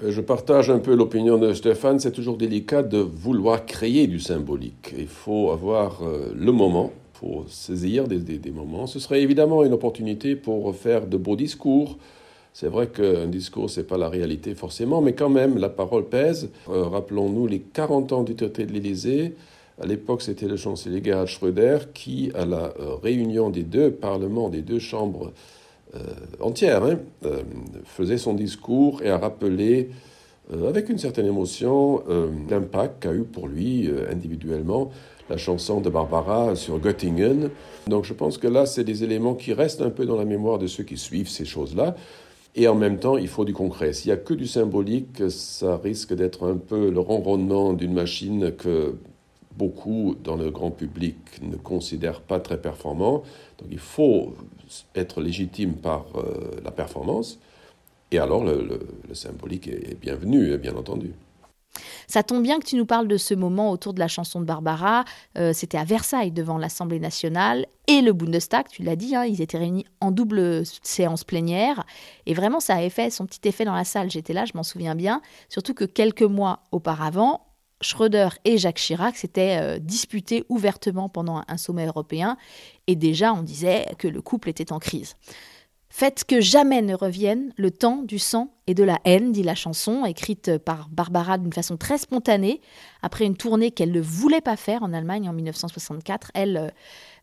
Ben, 0.00 0.10
je 0.10 0.20
partage 0.20 0.70
un 0.70 0.78
peu 0.78 0.94
l'opinion 0.94 1.38
de 1.38 1.52
Stéphane, 1.54 2.00
c'est 2.00 2.12
toujours 2.12 2.36
délicat 2.36 2.82
de 2.82 2.98
vouloir 2.98 3.64
créer 3.64 4.06
du 4.06 4.20
symbolique. 4.20 4.94
Il 4.98 5.08
faut 5.08 5.50
avoir 5.50 6.02
le 6.34 6.52
moment 6.52 6.92
pour 7.14 7.48
saisir 7.48 8.06
des, 8.06 8.18
des, 8.18 8.50
moments. 8.50 8.86
Ce 8.86 8.98
serait 8.98 9.22
évidemment 9.22 9.64
une 9.64 9.72
opportunité 9.72 10.36
pour 10.36 10.74
faire 10.76 11.06
de 11.06 11.16
beaux 11.16 11.34
discours, 11.34 11.96
c'est 12.58 12.68
vrai 12.68 12.86
qu'un 12.86 13.26
discours, 13.26 13.68
ce 13.68 13.80
n'est 13.80 13.86
pas 13.86 13.98
la 13.98 14.08
réalité 14.08 14.54
forcément, 14.54 15.02
mais 15.02 15.12
quand 15.12 15.28
même, 15.28 15.58
la 15.58 15.68
parole 15.68 16.06
pèse. 16.06 16.48
Euh, 16.70 16.84
rappelons-nous 16.84 17.46
les 17.46 17.60
40 17.60 18.12
ans 18.12 18.22
du 18.22 18.34
traité 18.34 18.64
de 18.64 18.72
l'Élysée. 18.72 19.34
À 19.78 19.84
l'époque, 19.84 20.22
c'était 20.22 20.48
le 20.48 20.56
chancelier 20.56 21.02
Gerhard 21.04 21.26
Schröder 21.26 21.80
qui, 21.92 22.30
à 22.34 22.46
la 22.46 22.72
euh, 22.80 22.94
réunion 23.02 23.50
des 23.50 23.62
deux 23.62 23.90
parlements, 23.90 24.48
des 24.48 24.62
deux 24.62 24.78
chambres 24.78 25.32
euh, 25.94 25.98
entières, 26.40 26.82
hein, 26.82 26.98
faisait 27.84 28.16
son 28.16 28.32
discours 28.32 29.02
et 29.02 29.10
a 29.10 29.18
rappelé 29.18 29.90
avec 30.66 30.88
une 30.88 30.98
certaine 30.98 31.26
émotion 31.26 32.04
l'impact 32.48 33.02
qu'a 33.02 33.12
eu 33.12 33.24
pour 33.24 33.48
lui 33.48 33.90
individuellement 34.10 34.92
la 35.28 35.36
chanson 35.36 35.80
de 35.80 35.90
Barbara 35.90 36.54
sur 36.54 36.78
Göttingen. 36.78 37.50
Donc 37.88 38.04
je 38.04 38.14
pense 38.14 38.38
que 38.38 38.46
là, 38.46 38.64
c'est 38.64 38.84
des 38.84 39.02
éléments 39.02 39.34
qui 39.34 39.52
restent 39.52 39.82
un 39.82 39.90
peu 39.90 40.06
dans 40.06 40.16
la 40.16 40.24
mémoire 40.24 40.58
de 40.58 40.68
ceux 40.68 40.84
qui 40.84 40.96
suivent 40.96 41.28
ces 41.28 41.44
choses-là. 41.44 41.96
Et 42.58 42.68
en 42.68 42.74
même 42.74 42.98
temps, 42.98 43.18
il 43.18 43.28
faut 43.28 43.44
du 43.44 43.52
concret. 43.52 43.92
S'il 43.92 44.08
n'y 44.08 44.14
a 44.14 44.16
que 44.16 44.32
du 44.32 44.46
symbolique, 44.46 45.30
ça 45.30 45.76
risque 45.76 46.14
d'être 46.14 46.48
un 46.48 46.56
peu 46.56 46.90
le 46.90 47.00
ronronnement 47.00 47.74
d'une 47.74 47.92
machine 47.92 48.50
que 48.52 48.96
beaucoup 49.56 50.16
dans 50.24 50.36
le 50.36 50.50
grand 50.50 50.70
public 50.70 51.16
ne 51.42 51.56
considèrent 51.56 52.22
pas 52.22 52.40
très 52.40 52.58
performant. 52.60 53.22
Donc 53.58 53.68
il 53.70 53.78
faut 53.78 54.34
être 54.94 55.20
légitime 55.20 55.74
par 55.74 56.06
euh, 56.16 56.50
la 56.64 56.70
performance. 56.70 57.38
Et 58.10 58.18
alors 58.18 58.42
le, 58.42 58.80
le 59.06 59.14
symbolique 59.14 59.68
est 59.68 60.00
bienvenu, 60.00 60.56
bien 60.56 60.76
entendu. 60.76 61.12
Ça 62.06 62.22
tombe 62.22 62.42
bien 62.42 62.58
que 62.58 62.64
tu 62.64 62.76
nous 62.76 62.86
parles 62.86 63.08
de 63.08 63.16
ce 63.16 63.34
moment 63.34 63.70
autour 63.70 63.94
de 63.94 63.98
la 63.98 64.08
chanson 64.08 64.40
de 64.40 64.44
Barbara. 64.44 65.04
Euh, 65.38 65.52
c'était 65.52 65.78
à 65.78 65.84
Versailles, 65.84 66.32
devant 66.32 66.58
l'Assemblée 66.58 67.00
nationale 67.00 67.66
et 67.88 68.00
le 68.00 68.12
Bundestag, 68.12 68.66
tu 68.68 68.82
l'as 68.82 68.96
dit, 68.96 69.14
hein, 69.14 69.24
ils 69.24 69.40
étaient 69.40 69.58
réunis 69.58 69.86
en 70.00 70.10
double 70.10 70.62
séance 70.82 71.22
plénière. 71.22 71.84
Et 72.26 72.34
vraiment, 72.34 72.58
ça 72.58 72.74
avait 72.74 72.90
fait 72.90 73.10
son 73.10 73.26
petit 73.26 73.48
effet 73.48 73.64
dans 73.64 73.74
la 73.74 73.84
salle. 73.84 74.10
J'étais 74.10 74.32
là, 74.32 74.44
je 74.44 74.52
m'en 74.54 74.64
souviens 74.64 74.96
bien. 74.96 75.22
Surtout 75.48 75.74
que 75.74 75.84
quelques 75.84 76.22
mois 76.22 76.64
auparavant, 76.72 77.46
Schröder 77.80 78.28
et 78.44 78.58
Jacques 78.58 78.78
Chirac 78.78 79.16
s'étaient 79.16 79.58
euh, 79.60 79.78
disputés 79.78 80.44
ouvertement 80.48 81.08
pendant 81.08 81.42
un 81.46 81.56
sommet 81.56 81.86
européen. 81.86 82.36
Et 82.86 82.96
déjà, 82.96 83.32
on 83.32 83.42
disait 83.42 83.86
que 83.98 84.08
le 84.08 84.20
couple 84.20 84.48
était 84.48 84.72
en 84.72 84.78
crise. 84.78 85.14
Faites 85.98 86.24
que 86.24 86.42
jamais 86.42 86.82
ne 86.82 86.94
revienne 86.94 87.54
le 87.56 87.70
temps 87.70 88.02
du 88.02 88.18
sang 88.18 88.50
et 88.66 88.74
de 88.74 88.84
la 88.84 88.98
haine, 89.06 89.32
dit 89.32 89.42
la 89.42 89.54
chanson, 89.54 90.04
écrite 90.04 90.58
par 90.58 90.90
Barbara 90.90 91.38
d'une 91.38 91.54
façon 91.54 91.78
très 91.78 91.96
spontanée, 91.96 92.60
après 93.00 93.24
une 93.24 93.34
tournée 93.34 93.70
qu'elle 93.70 93.92
ne 93.92 94.00
voulait 94.02 94.42
pas 94.42 94.56
faire 94.56 94.82
en 94.82 94.92
Allemagne 94.92 95.26
en 95.26 95.32
1964. 95.32 96.32
Elle, 96.34 96.56
euh, 96.58 96.68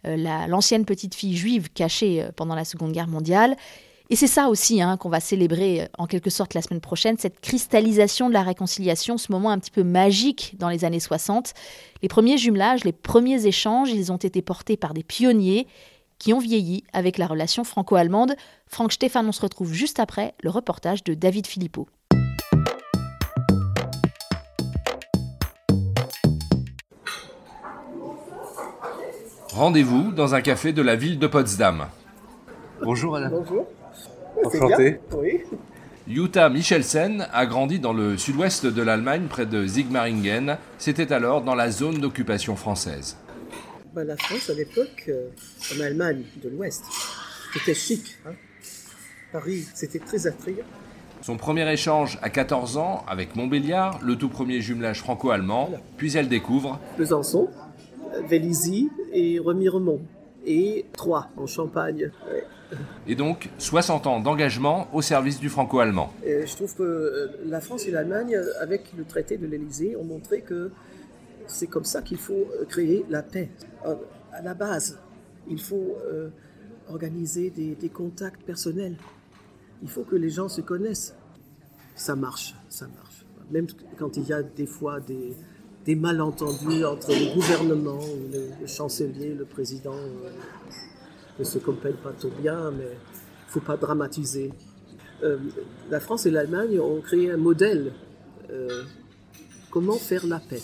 euh, 0.08 0.48
l'ancienne 0.48 0.86
petite 0.86 1.14
fille 1.14 1.38
juive 1.38 1.70
cachée 1.72 2.24
euh, 2.24 2.32
pendant 2.36 2.56
la 2.56 2.66
Seconde 2.66 2.94
Guerre 2.94 3.08
mondiale. 3.08 3.58
Et 4.10 4.16
c'est 4.16 4.26
ça 4.26 4.50
aussi 4.50 4.82
hein, 4.82 4.98
qu'on 4.98 5.10
va 5.10 5.20
célébrer 5.20 5.88
en 6.00 6.08
quelque 6.08 6.32
sorte 6.32 6.56
la 6.56 6.64
semaine 6.64 6.82
prochaine, 6.82 7.16
cette 7.20 7.42
cristallisation 7.42 8.28
de 8.28 8.34
la 8.34 8.42
réconciliation, 8.42 9.20
ce 9.20 9.32
moment 9.32 9.52
un 9.52 9.60
petit 9.60 9.72
peu 9.72 9.84
magique 9.84 10.56
dans 10.58 10.70
les 10.70 10.84
années 10.84 11.00
60. 11.00 11.54
Les 12.02 12.08
premiers 12.08 12.40
jumelages, 12.40 12.86
les 12.86 12.92
premiers 12.92 13.46
échanges, 13.46 13.92
ils 13.92 14.12
ont 14.12 14.18
été 14.18 14.42
portés 14.42 14.78
par 14.78 14.96
des 14.96 15.04
pionniers 15.04 15.68
qui 16.24 16.32
ont 16.32 16.40
vieilli 16.40 16.86
avec 16.94 17.18
la 17.18 17.28
relation 17.28 17.66
franco-allemande. 17.66 18.36
Franck 18.66 18.94
Stéphane, 18.94 19.28
on 19.28 19.34
se 19.34 19.42
retrouve 19.42 19.74
juste 19.74 20.00
après 20.00 20.36
le 20.42 20.50
reportage 20.50 21.04
de 21.04 21.16
David 21.16 21.48
Philippot. 21.48 21.90
Rendez-vous 29.50 30.14
dans 30.14 30.34
un 30.34 30.40
café 30.40 30.72
de 30.72 30.82
la 30.82 30.96
ville 30.96 31.20
de 31.20 31.28
Potsdam. 31.28 31.88
Bonjour 32.82 33.18
Alain. 33.18 33.30
Bonjour. 33.30 33.68
Enchanté. 34.46 35.02
Oui. 35.18 35.42
Jutta 36.08 36.48
Michelsen 36.48 37.28
a 37.34 37.46
grandi 37.46 37.80
dans 37.80 37.94
le 37.94 38.18
sud-ouest 38.18 38.66
de 38.66 38.82
l'Allemagne, 38.82 39.28
près 39.30 39.46
de 39.46 39.68
Sigmaringen. 39.68 40.58
C'était 40.78 41.12
alors 41.12 41.42
dans 41.42 41.56
la 41.56 41.70
zone 41.70 42.00
d'occupation 42.00 42.56
française. 42.56 43.18
Bah, 43.94 44.04
la 44.04 44.18
France, 44.18 44.50
à 44.50 44.56
l'époque, 44.56 45.06
euh, 45.08 45.28
en 45.76 45.80
Allemagne 45.80 46.24
de 46.42 46.50
l'Ouest, 46.50 46.84
c'était 47.54 47.76
chic. 47.76 48.18
Hein. 48.26 48.32
Paris, 49.32 49.68
c'était 49.76 50.00
très 50.00 50.26
attrayant. 50.26 50.66
Son 51.22 51.38
premier 51.38 51.72
échange 51.72 52.18
à 52.24 52.32
14 52.32 52.78
ans 52.78 53.06
avec 53.08 53.36
Montbéliard, 53.36 54.00
le 54.04 54.16
tout 54.16 54.30
premier 54.30 54.62
jumelage 54.62 55.00
franco-allemand, 55.00 55.70
puis 55.96 56.18
elle 56.18 56.28
découvre 56.28 56.80
Besançon, 56.98 57.50
Vélizy 58.28 58.90
et 59.14 59.38
Remiremont, 59.38 60.02
et 60.44 60.86
Troyes 60.94 61.30
en 61.38 61.46
Champagne. 61.46 62.12
Et 63.06 63.14
donc 63.14 63.50
60 63.60 64.08
ans 64.08 64.20
d'engagement 64.20 64.88
au 64.92 65.04
service 65.04 65.40
du 65.40 65.50
franco-allemand. 65.50 66.12
Je 66.26 66.56
trouve 66.56 66.76
que 66.76 66.82
euh, 66.82 67.28
la 67.46 67.62
France 67.62 67.88
et 67.88 67.92
l'Allemagne, 67.92 68.36
avec 68.60 68.92
le 68.98 69.04
traité 69.06 69.38
de 69.38 69.46
l'Élysée, 69.46 69.96
ont 69.96 70.04
montré 70.04 70.42
que 70.42 70.72
c'est 71.48 71.68
comme 71.68 71.84
ça 71.84 72.02
qu'il 72.02 72.18
faut 72.18 72.34
euh, 72.34 72.66
créer 72.66 73.06
la 73.10 73.24
paix. 73.24 73.50
Euh, 73.86 73.96
à 74.32 74.42
la 74.42 74.54
base, 74.54 75.00
il 75.48 75.62
faut 75.62 75.98
euh, 76.06 76.30
organiser 76.90 77.50
des, 77.50 77.90
contacts 77.90 78.44
personnels. 78.44 78.96
Il 79.82 79.90
faut 79.90 80.04
que 80.04 80.16
les 80.16 80.30
gens 80.30 80.50
se 80.50 80.62
connaissent. 80.62 81.16
Ça 81.96 82.16
marche, 82.16 82.56
ça 82.70 82.88
marche. 82.88 83.26
Même 83.52 83.68
quand 83.98 84.18
il 84.18 84.24
y 84.28 84.34
a 84.34 84.42
des 84.42 84.66
fois 84.66 85.00
des, 85.00 85.96
malentendus 85.96 86.86
entre 86.86 87.12
le 87.12 87.36
gouvernement, 87.36 88.00
le, 88.32 88.66
chancelier, 88.66 89.34
le 89.34 89.46
président, 89.46 89.96
ne 91.38 91.44
se 91.44 91.60
comprennent 91.60 91.98
pas 91.98 92.14
trop 92.14 92.30
bien, 92.30 92.72
mais 92.72 92.86
il 92.86 93.48
ne 93.48 93.52
faut 93.52 93.60
pas 93.60 93.78
dramatiser. 93.78 94.52
la 95.92 96.00
France 96.00 96.26
et 96.26 96.32
l'Allemagne 96.32 96.80
ont 96.80 97.02
créé 97.02 97.32
un 97.32 97.38
modèle. 97.38 97.92
comment 99.70 99.98
faire 99.98 100.26
la 100.26 100.40
paix 100.40 100.62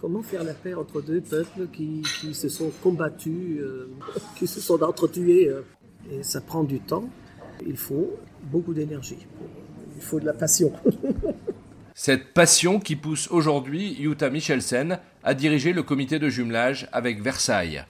Comment 0.00 0.22
faire 0.22 0.44
la 0.44 0.54
paix 0.54 0.72
entre 0.72 1.02
deux 1.02 1.20
peuples 1.20 1.68
qui, 1.72 2.02
se 2.32 2.48
sont 2.48 2.70
combattus, 2.82 3.58
euh, 3.60 3.90
qui 4.38 4.46
se 4.46 4.60
sont 4.60 4.82
entretués 4.82 5.48
euh, 5.48 5.62
Et 6.10 6.22
ça 6.22 6.40
prend 6.40 6.64
du 6.64 6.80
temps. 6.80 7.04
Il 7.66 7.76
faut 7.76 8.16
beaucoup 8.44 8.72
d'énergie. 8.72 9.26
Il 9.96 10.02
faut 10.02 10.18
de 10.18 10.24
la 10.24 10.32
passion. 10.32 10.72
Cette 11.94 12.32
passion 12.32 12.80
qui 12.80 12.96
pousse 12.96 13.28
aujourd'hui 13.30 13.94
Jutta 14.00 14.30
Michelsen 14.30 14.98
à 15.22 15.34
diriger 15.34 15.74
le 15.74 15.82
comité 15.82 16.18
de 16.18 16.30
jumelage 16.30 16.88
avec 16.92 17.20
Versailles. 17.20 17.84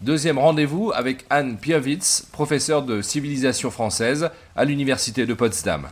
Deuxième 0.00 0.38
rendez-vous 0.38 0.92
avec 0.94 1.26
Anne 1.28 1.58
Piavitz, 1.58 2.26
professeure 2.32 2.84
de 2.84 3.02
civilisation 3.02 3.70
française 3.70 4.30
à 4.56 4.64
l'université 4.64 5.26
de 5.26 5.34
Potsdam. 5.34 5.88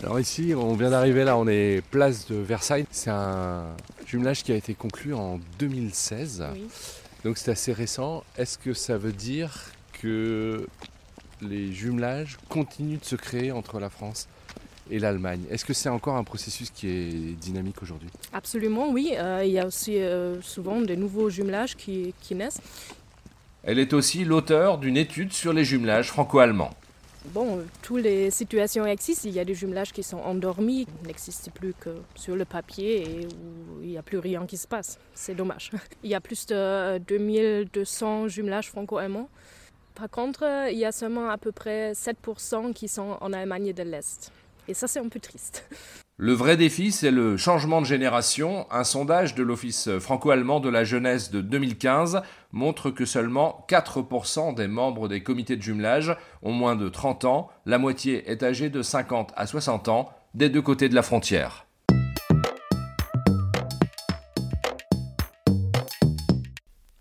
Alors 0.00 0.20
ici, 0.20 0.54
on 0.56 0.74
vient 0.74 0.90
d'arriver 0.90 1.24
là, 1.24 1.36
on 1.36 1.48
est 1.48 1.82
place 1.90 2.28
de 2.28 2.36
Versailles. 2.36 2.86
C'est 2.92 3.10
un 3.10 3.64
jumelage 4.06 4.44
qui 4.44 4.52
a 4.52 4.54
été 4.54 4.74
conclu 4.74 5.12
en 5.12 5.40
2016. 5.58 6.44
Donc 7.24 7.36
c'est 7.36 7.50
assez 7.50 7.72
récent. 7.72 8.22
Est-ce 8.36 8.58
que 8.58 8.74
ça 8.74 8.96
veut 8.96 9.12
dire 9.12 9.72
que 10.00 10.68
les 11.42 11.72
jumelages 11.72 12.38
continuent 12.48 13.00
de 13.00 13.04
se 13.04 13.16
créer 13.16 13.50
entre 13.50 13.80
la 13.80 13.90
France 13.90 14.28
et 14.88 15.00
l'Allemagne? 15.00 15.42
Est-ce 15.50 15.64
que 15.64 15.74
c'est 15.74 15.88
encore 15.88 16.14
un 16.14 16.24
processus 16.24 16.70
qui 16.70 16.88
est 16.88 17.40
dynamique 17.40 17.82
aujourd'hui? 17.82 18.08
Absolument, 18.32 18.90
oui. 18.90 19.14
Euh, 19.16 19.42
il 19.44 19.50
y 19.50 19.58
a 19.58 19.66
aussi 19.66 19.98
euh, 19.98 20.40
souvent 20.42 20.80
de 20.80 20.94
nouveaux 20.94 21.28
jumelages 21.28 21.74
qui 21.74 22.14
naissent. 22.30 22.60
Elle 23.64 23.80
est 23.80 23.92
aussi 23.92 24.24
l'auteur 24.24 24.78
d'une 24.78 24.96
étude 24.96 25.32
sur 25.32 25.52
les 25.52 25.64
jumelages 25.64 26.08
franco-allemands. 26.08 26.70
Bon, 27.26 27.64
toutes 27.82 28.02
les 28.02 28.30
situations 28.30 28.86
existent. 28.86 29.28
Il 29.28 29.34
y 29.34 29.40
a 29.40 29.44
des 29.44 29.54
jumelages 29.54 29.92
qui 29.92 30.02
sont 30.02 30.18
endormis, 30.18 30.86
n'existent 31.04 31.50
plus 31.52 31.74
que 31.74 31.90
sur 32.14 32.36
le 32.36 32.44
papier 32.44 33.02
et 33.02 33.26
où 33.26 33.82
il 33.82 33.88
n'y 33.88 33.98
a 33.98 34.02
plus 34.02 34.18
rien 34.18 34.46
qui 34.46 34.56
se 34.56 34.66
passe. 34.66 34.98
C'est 35.14 35.34
dommage. 35.34 35.70
Il 36.02 36.10
y 36.10 36.14
a 36.14 36.20
plus 36.20 36.46
de 36.46 36.98
2200 36.98 38.28
jumelages 38.28 38.68
franco-allemands. 38.68 39.28
Par 39.94 40.08
contre, 40.08 40.68
il 40.70 40.78
y 40.78 40.84
a 40.84 40.92
seulement 40.92 41.28
à 41.28 41.38
peu 41.38 41.50
près 41.50 41.90
7% 41.90 42.72
qui 42.72 42.86
sont 42.86 43.18
en 43.20 43.32
Allemagne 43.32 43.72
de 43.72 43.82
l'Est. 43.82 44.30
Et 44.68 44.74
ça, 44.74 44.86
c'est 44.86 45.00
un 45.00 45.08
peu 45.08 45.18
triste. 45.18 45.64
Le 46.20 46.32
vrai 46.32 46.56
défi, 46.56 46.90
c'est 46.90 47.12
le 47.12 47.36
changement 47.36 47.80
de 47.80 47.86
génération. 47.86 48.66
Un 48.72 48.82
sondage 48.82 49.36
de 49.36 49.44
l'Office 49.44 49.88
franco-allemand 50.00 50.58
de 50.58 50.68
la 50.68 50.82
jeunesse 50.82 51.30
de 51.30 51.40
2015 51.40 52.22
montre 52.50 52.90
que 52.90 53.04
seulement 53.04 53.64
4% 53.68 54.52
des 54.56 54.66
membres 54.66 55.06
des 55.06 55.22
comités 55.22 55.54
de 55.54 55.62
jumelage 55.62 56.16
ont 56.42 56.50
moins 56.50 56.74
de 56.74 56.88
30 56.88 57.24
ans. 57.24 57.50
La 57.66 57.78
moitié 57.78 58.28
est 58.28 58.42
âgée 58.42 58.68
de 58.68 58.82
50 58.82 59.32
à 59.36 59.46
60 59.46 59.86
ans 59.86 60.10
des 60.34 60.48
deux 60.48 60.60
côtés 60.60 60.88
de 60.88 60.96
la 60.96 61.02
frontière. 61.02 61.67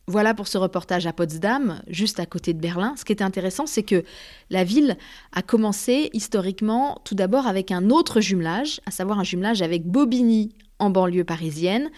Voilà 0.09 0.33
pour 0.33 0.47
ce 0.47 0.57
reportage 0.57 1.05
à 1.05 1.11
Potsdam, 1.11 1.81
juste 1.89 2.21
à 2.21 2.25
côté 2.25 2.53
de 2.53 2.61
Berlin. 2.61 2.95
Ce 2.97 3.03
qui 3.03 3.11
est 3.11 3.21
intéressant, 3.21 3.65
c'est 3.65 3.83
que 3.83 4.05
la 4.49 4.63
ville 4.63 4.95
a 5.33 5.41
commencé 5.41 6.09
historiquement 6.13 7.01
tout 7.03 7.13
d'abord 7.13 7.45
avec 7.45 7.71
un 7.71 7.89
autre 7.89 8.21
jumelage, 8.21 8.79
à 8.85 8.91
savoir 8.91 9.19
un 9.19 9.25
jumelage 9.25 9.61
avec 9.61 9.85
Bobigny 9.85 10.55
en 10.79 10.91
banlieue 10.91 11.25
parisienne. 11.25 11.89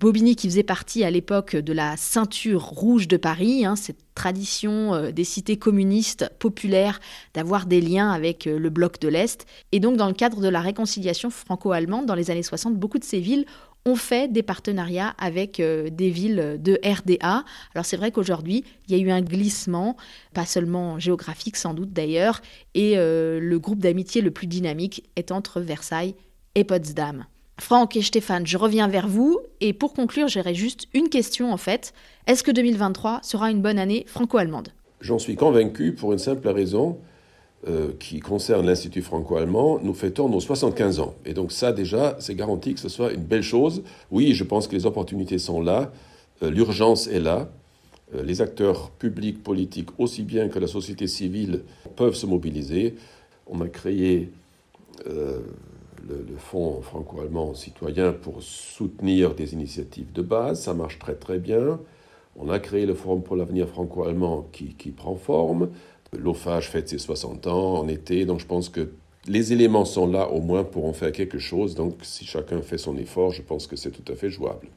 Bobigny 0.00 0.34
qui 0.34 0.48
faisait 0.48 0.64
partie 0.64 1.04
à 1.04 1.10
l'époque 1.12 1.54
de 1.54 1.72
la 1.72 1.96
ceinture 1.96 2.64
rouge 2.64 3.06
de 3.06 3.16
Paris, 3.16 3.64
hein, 3.64 3.76
cette 3.76 4.00
tradition 4.16 4.94
euh, 4.94 5.12
des 5.12 5.22
cités 5.22 5.56
communistes 5.56 6.28
populaires 6.40 6.98
d'avoir 7.34 7.66
des 7.66 7.80
liens 7.80 8.10
avec 8.10 8.48
euh, 8.48 8.58
le 8.58 8.70
bloc 8.70 8.98
de 8.98 9.06
l'Est. 9.06 9.46
Et 9.70 9.78
donc 9.78 9.96
dans 9.96 10.08
le 10.08 10.14
cadre 10.14 10.40
de 10.40 10.48
la 10.48 10.60
réconciliation 10.60 11.30
franco-allemande 11.30 12.06
dans 12.06 12.16
les 12.16 12.32
années 12.32 12.42
60, 12.42 12.74
beaucoup 12.74 12.98
de 12.98 13.04
ces 13.04 13.20
villes 13.20 13.46
ont 13.84 13.96
fait 13.96 14.32
des 14.32 14.42
partenariats 14.42 15.14
avec 15.18 15.60
euh, 15.60 15.90
des 15.90 16.10
villes 16.10 16.58
de 16.60 16.78
RDA. 16.84 17.44
Alors 17.74 17.84
c'est 17.84 17.96
vrai 17.96 18.10
qu'aujourd'hui, 18.10 18.64
il 18.88 18.96
y 18.96 19.00
a 19.00 19.02
eu 19.02 19.10
un 19.10 19.22
glissement, 19.22 19.96
pas 20.34 20.46
seulement 20.46 20.98
géographique 20.98 21.56
sans 21.56 21.74
doute 21.74 21.92
d'ailleurs, 21.92 22.40
et 22.74 22.94
euh, 22.96 23.40
le 23.40 23.58
groupe 23.58 23.80
d'amitié 23.80 24.20
le 24.20 24.30
plus 24.30 24.46
dynamique 24.46 25.08
est 25.16 25.32
entre 25.32 25.60
Versailles 25.60 26.14
et 26.54 26.64
Potsdam. 26.64 27.24
Franck 27.58 27.96
et 27.96 28.02
Stéphane, 28.02 28.46
je 28.46 28.56
reviens 28.56 28.88
vers 28.88 29.08
vous, 29.08 29.38
et 29.60 29.72
pour 29.72 29.92
conclure, 29.92 30.28
j'aurais 30.28 30.54
juste 30.54 30.88
une 30.94 31.08
question 31.08 31.52
en 31.52 31.56
fait. 31.56 31.92
Est-ce 32.26 32.42
que 32.42 32.50
2023 32.50 33.20
sera 33.22 33.50
une 33.50 33.60
bonne 33.60 33.78
année 33.78 34.04
franco-allemande? 34.06 34.70
J'en 35.00 35.18
suis 35.18 35.36
convaincu 35.36 35.92
pour 35.92 36.12
une 36.12 36.18
simple 36.18 36.48
raison, 36.48 36.98
euh, 37.68 37.92
qui 38.00 38.18
concerne 38.18 38.66
l'Institut 38.66 39.02
franco-allemand, 39.02 39.78
nous 39.82 39.94
fêtons 39.94 40.28
nos 40.28 40.40
75 40.40 40.98
ans. 40.98 41.14
Et 41.24 41.32
donc 41.32 41.52
ça, 41.52 41.72
déjà, 41.72 42.16
c'est 42.18 42.34
garanti 42.34 42.74
que 42.74 42.80
ce 42.80 42.88
soit 42.88 43.12
une 43.12 43.22
belle 43.22 43.42
chose. 43.42 43.84
Oui, 44.10 44.34
je 44.34 44.42
pense 44.42 44.66
que 44.66 44.74
les 44.74 44.84
opportunités 44.84 45.38
sont 45.38 45.60
là, 45.60 45.92
euh, 46.42 46.50
l'urgence 46.50 47.06
est 47.06 47.20
là. 47.20 47.48
Euh, 48.16 48.24
les 48.24 48.42
acteurs 48.42 48.90
publics, 48.90 49.44
politiques, 49.44 49.90
aussi 49.98 50.22
bien 50.22 50.48
que 50.48 50.58
la 50.58 50.66
société 50.66 51.06
civile, 51.06 51.62
peuvent 51.94 52.16
se 52.16 52.26
mobiliser. 52.26 52.96
On 53.46 53.60
a 53.60 53.68
créé 53.68 54.30
le 55.06 55.44
le, 56.08 56.36
fonds 56.36 56.80
franco-allemand 56.82 57.54
citoyen 57.54 58.12
pour 58.12 58.42
soutenir 58.42 59.34
des 59.34 59.52
initiatives 59.52 60.12
de 60.12 60.22
base. 60.22 60.62
Ça 60.62 60.74
marche 60.74 60.98
très 60.98 61.14
très 61.14 61.38
bien. 61.38 61.78
On 62.36 62.48
a 62.48 62.58
créé 62.58 62.86
le 62.86 62.94
Forum 62.94 63.22
pour 63.22 63.36
l'avenir 63.36 63.68
franco-allemand 63.68 64.48
qui, 64.52 64.74
qui, 64.74 64.90
prend 64.90 65.14
forme. 65.14 65.68
L'OFAGE 66.18 66.68
fête 66.68 66.88
ses 66.88 66.98
60 66.98 67.46
ans 67.46 67.78
en 67.78 67.88
été, 67.88 68.26
donc 68.26 68.40
je 68.40 68.46
pense 68.46 68.68
que 68.68 68.92
les 69.26 69.52
éléments 69.52 69.84
sont 69.84 70.06
là 70.06 70.28
au 70.28 70.40
moins 70.40 70.64
pour 70.64 70.86
en 70.86 70.92
faire 70.92 71.12
quelque 71.12 71.38
chose. 71.38 71.74
Donc 71.74 71.94
si 72.02 72.26
chacun 72.26 72.60
fait 72.60 72.78
son 72.78 72.96
effort, 72.98 73.30
je 73.30 73.42
pense 73.42 73.66
que 73.66 73.76
c'est 73.76 73.90
tout 73.90 74.12
à 74.12 74.16
fait 74.16 74.30
jouable. 74.30 74.68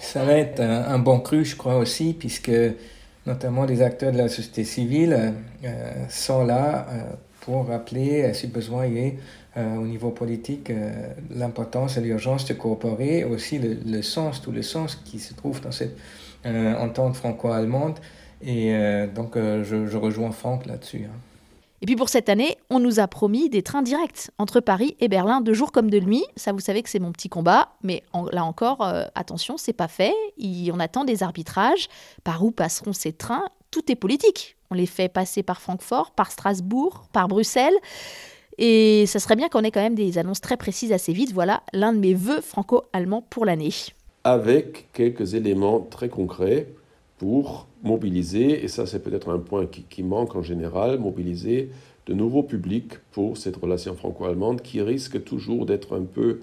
Ça 0.00 0.24
va 0.24 0.34
être 0.34 0.60
un, 0.60 0.98
bon 0.98 1.20
cru, 1.20 1.44
je 1.44 1.56
crois 1.56 1.76
aussi, 1.76 2.14
puisque 2.14 2.52
notamment 3.26 3.64
les 3.64 3.82
acteurs 3.82 4.12
de 4.12 4.18
la 4.18 4.28
société 4.28 4.64
civile 4.64 5.34
euh, 5.64 6.06
sont 6.08 6.44
là 6.44 6.86
euh, 6.90 7.02
pour 7.40 7.66
rappeler, 7.66 8.22
euh, 8.22 8.32
si 8.32 8.46
besoin 8.46 8.86
il 8.86 8.98
est, 8.98 9.18
au 9.54 9.82
niveau 9.82 10.08
politique, 10.08 10.72
l'importance 11.28 11.98
et 11.98 12.00
l'urgence 12.00 12.46
de 12.46 12.54
coopérer, 12.54 13.24
aussi 13.24 13.58
le, 13.58 14.00
sens, 14.00 14.40
tout 14.40 14.50
le 14.50 14.62
sens 14.62 14.96
qui 14.96 15.18
se 15.18 15.34
trouve 15.34 15.60
dans 15.60 15.72
cette 15.72 15.94
entente 16.46 17.16
franco-allemande. 17.16 17.98
Et 18.44 18.74
donc 19.14 19.34
je, 19.36 19.86
je, 19.86 19.96
rejoins 19.96 20.32
Franck 20.32 20.66
là-dessus. 20.66 21.04
Hein. 21.04 21.16
Et 21.82 21.86
puis 21.86 21.96
pour 21.96 22.08
cette 22.08 22.28
année, 22.28 22.56
on 22.70 22.78
nous 22.78 23.00
a 23.00 23.08
promis 23.08 23.50
des 23.50 23.62
trains 23.62 23.82
directs 23.82 24.30
entre 24.38 24.60
Paris 24.60 24.96
et 25.00 25.08
Berlin 25.08 25.40
de 25.40 25.52
jour 25.52 25.72
comme 25.72 25.90
de 25.90 25.98
nuit. 25.98 26.24
Ça, 26.36 26.52
vous 26.52 26.60
savez 26.60 26.80
que 26.80 26.88
c'est 26.88 27.00
mon 27.00 27.10
petit 27.10 27.28
combat, 27.28 27.70
mais 27.82 28.04
là 28.30 28.44
encore, 28.44 28.82
euh, 28.82 29.06
attention, 29.16 29.56
c'est 29.56 29.72
pas 29.72 29.88
fait. 29.88 30.14
on 30.40 30.78
attend 30.78 31.04
des 31.04 31.24
arbitrages. 31.24 31.88
Par 32.22 32.44
où 32.44 32.52
passeront 32.52 32.92
ces 32.92 33.12
trains? 33.12 33.48
Tout 33.72 33.90
est 33.90 33.96
politique. 33.96 34.56
On 34.70 34.76
les 34.76 34.86
fait 34.86 35.08
passer 35.08 35.42
par 35.42 35.60
Francfort, 35.60 36.12
par 36.12 36.30
Strasbourg, 36.30 37.08
par 37.12 37.26
Bruxelles. 37.26 37.74
Et 38.58 39.06
ça 39.06 39.18
serait 39.18 39.34
bien 39.34 39.48
qu'on 39.48 39.64
ait 39.64 39.72
quand 39.72 39.82
même 39.82 39.96
des 39.96 40.18
annonces 40.18 40.40
très 40.40 40.56
précises 40.56 40.92
assez 40.92 41.12
vite. 41.12 41.32
Voilà 41.32 41.64
l'un 41.72 41.92
de 41.92 41.98
mes 41.98 42.14
vœux 42.14 42.42
franco-allemands 42.42 43.22
pour 43.28 43.44
l'année. 43.44 43.72
Avec 44.22 44.92
quelques 44.92 45.34
éléments 45.34 45.80
très 45.80 46.08
concrets 46.08 46.68
pour 47.22 47.68
mobiliser, 47.84 48.64
et 48.64 48.66
ça 48.66 48.84
c'est 48.84 49.00
peut-être 49.00 49.28
un 49.30 49.38
point 49.38 49.66
qui, 49.66 50.02
manque 50.02 50.34
en 50.34 50.42
général, 50.42 50.98
mobiliser 50.98 51.70
de 52.06 52.14
nouveaux 52.14 52.42
publics 52.42 52.94
pour 53.12 53.36
cette 53.36 53.54
relation 53.54 53.94
franco-allemande 53.94 54.60
qui 54.60 54.82
risque 54.82 55.22
toujours 55.22 55.64
d'être 55.64 55.96
un 55.96 56.02
peu 56.02 56.40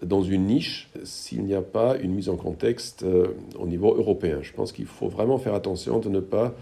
dans 0.00 0.22
une 0.22 0.44
niche 0.44 0.88
s'il 1.02 1.42
n'y 1.42 1.54
a 1.54 1.60
pas 1.60 1.96
une 1.96 2.12
mise 2.12 2.28
en 2.28 2.36
contexte 2.36 3.02
euh, 3.02 3.34
au 3.58 3.66
niveau 3.66 3.96
européen. 3.96 4.38
Je 4.42 4.52
pense 4.52 4.70
qu'il 4.70 4.86
faut 4.86 5.08
vraiment 5.08 5.38
faire 5.38 5.54
attention 5.54 5.98
de 5.98 6.08
ne 6.08 6.20
pas 6.20 6.54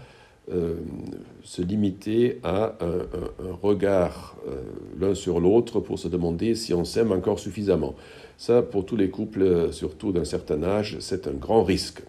euh, 0.51 0.77
se 1.43 1.61
limiter 1.61 2.39
à 2.41 2.77
un, 2.81 3.53
regard 3.61 4.37
euh, 4.47 4.63
l'un 4.99 5.13
sur 5.13 5.39
l'autre 5.39 5.79
pour 5.79 5.99
se 5.99 6.07
demander 6.07 6.55
si 6.55 6.73
on 6.73 6.83
s'aime 6.83 7.11
encore 7.11 7.37
suffisamment. 7.37 7.93
Ça, 8.39 8.63
pour 8.63 8.87
tous 8.87 8.95
les 8.95 9.11
couples, 9.11 9.71
surtout 9.71 10.11
d'un 10.11 10.25
certain 10.25 10.63
âge, 10.63 10.97
c'est 10.99 11.27
un 11.27 11.33
grand 11.33 11.63
risque. 11.63 12.01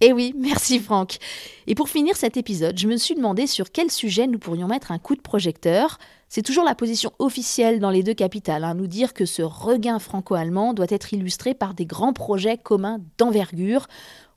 Eh 0.00 0.12
oui, 0.12 0.34
merci 0.38 0.78
Franck. 0.78 1.18
Et 1.66 1.74
pour 1.74 1.88
finir 1.88 2.16
cet 2.16 2.36
épisode, 2.36 2.78
je 2.78 2.88
me 2.88 2.96
suis 2.96 3.14
demandé 3.14 3.46
sur 3.46 3.70
quel 3.72 3.90
sujet 3.90 4.26
nous 4.26 4.38
pourrions 4.38 4.68
mettre 4.68 4.92
un 4.92 4.98
coup 4.98 5.14
de 5.14 5.20
projecteur. 5.20 5.98
C'est 6.28 6.42
toujours 6.42 6.64
la 6.64 6.74
position 6.74 7.12
officielle 7.18 7.78
dans 7.78 7.90
les 7.90 8.02
deux 8.02 8.14
capitales, 8.14 8.64
hein, 8.64 8.74
nous 8.74 8.88
dire 8.88 9.14
que 9.14 9.24
ce 9.24 9.42
regain 9.42 9.98
franco-allemand 9.98 10.74
doit 10.74 10.86
être 10.88 11.12
illustré 11.12 11.54
par 11.54 11.74
des 11.74 11.86
grands 11.86 12.12
projets 12.12 12.58
communs 12.58 13.00
d'envergure 13.18 13.86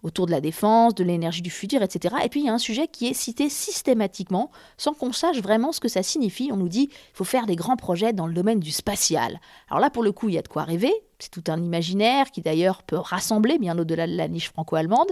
autour 0.03 0.25
de 0.25 0.31
la 0.31 0.41
défense, 0.41 0.95
de 0.95 1.03
l'énergie 1.03 1.41
du 1.41 1.49
futur, 1.49 1.81
etc. 1.81 2.15
Et 2.23 2.29
puis 2.29 2.41
il 2.41 2.45
y 2.45 2.49
a 2.49 2.53
un 2.53 2.57
sujet 2.57 2.87
qui 2.87 3.07
est 3.07 3.13
cité 3.13 3.49
systématiquement, 3.49 4.51
sans 4.77 4.93
qu'on 4.93 5.11
sache 5.11 5.41
vraiment 5.41 5.71
ce 5.71 5.79
que 5.79 5.87
ça 5.87 6.03
signifie. 6.03 6.49
On 6.51 6.57
nous 6.57 6.69
dit 6.69 6.87
qu'il 6.87 6.97
faut 7.13 7.23
faire 7.23 7.45
des 7.45 7.55
grands 7.55 7.77
projets 7.77 8.13
dans 8.13 8.27
le 8.27 8.33
domaine 8.33 8.59
du 8.59 8.71
spatial. 8.71 9.39
Alors 9.69 9.79
là, 9.79 9.89
pour 9.89 10.03
le 10.03 10.11
coup, 10.11 10.29
il 10.29 10.35
y 10.35 10.37
a 10.37 10.41
de 10.41 10.47
quoi 10.47 10.63
rêver. 10.63 10.93
C'est 11.19 11.31
tout 11.31 11.43
un 11.47 11.61
imaginaire 11.61 12.31
qui 12.31 12.41
d'ailleurs 12.41 12.83
peut 12.83 12.97
rassembler 12.97 13.57
bien 13.57 13.77
au-delà 13.77 14.07
de 14.07 14.15
la 14.15 14.27
niche 14.27 14.49
franco-allemande. 14.49 15.09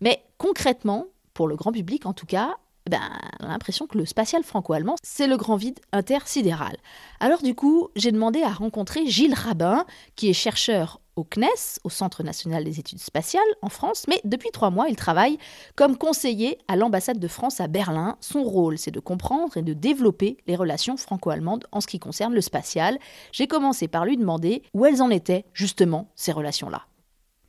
Mais 0.00 0.22
concrètement, 0.38 1.06
pour 1.34 1.48
le 1.48 1.56
grand 1.56 1.72
public 1.72 2.06
en 2.06 2.12
tout 2.12 2.26
cas, 2.26 2.56
ben, 2.88 3.00
on 3.40 3.44
a 3.44 3.48
l'impression 3.48 3.86
que 3.86 3.98
le 3.98 4.06
spatial 4.06 4.42
franco-allemand, 4.42 4.96
c'est 5.02 5.26
le 5.26 5.36
grand 5.36 5.56
vide 5.56 5.78
intersidéral. 5.92 6.76
Alors 7.20 7.42
du 7.42 7.54
coup, 7.54 7.88
j'ai 7.96 8.12
demandé 8.12 8.42
à 8.42 8.48
rencontrer 8.48 9.06
Gilles 9.06 9.34
Rabin, 9.34 9.84
qui 10.16 10.30
est 10.30 10.34
chercheur 10.34 11.00
au 11.18 11.24
CNES, 11.24 11.80
au 11.84 11.90
Centre 11.90 12.22
national 12.22 12.64
des 12.64 12.78
études 12.80 13.00
spatiales 13.00 13.42
en 13.60 13.68
France, 13.68 14.06
mais 14.08 14.20
depuis 14.24 14.50
trois 14.50 14.70
mois, 14.70 14.88
il 14.88 14.96
travaille 14.96 15.38
comme 15.74 15.96
conseiller 15.96 16.58
à 16.68 16.76
l'ambassade 16.76 17.18
de 17.18 17.28
France 17.28 17.60
à 17.60 17.66
Berlin. 17.66 18.16
Son 18.20 18.42
rôle, 18.42 18.78
c'est 18.78 18.90
de 18.90 19.00
comprendre 19.00 19.56
et 19.56 19.62
de 19.62 19.72
développer 19.72 20.38
les 20.46 20.56
relations 20.56 20.96
franco-allemandes 20.96 21.66
en 21.72 21.80
ce 21.80 21.86
qui 21.86 21.98
concerne 21.98 22.34
le 22.34 22.40
spatial. 22.40 22.98
J'ai 23.32 23.46
commencé 23.46 23.88
par 23.88 24.04
lui 24.04 24.16
demander 24.16 24.62
où 24.74 24.86
elles 24.86 25.02
en 25.02 25.10
étaient, 25.10 25.44
justement, 25.52 26.10
ces 26.14 26.32
relations-là. 26.32 26.86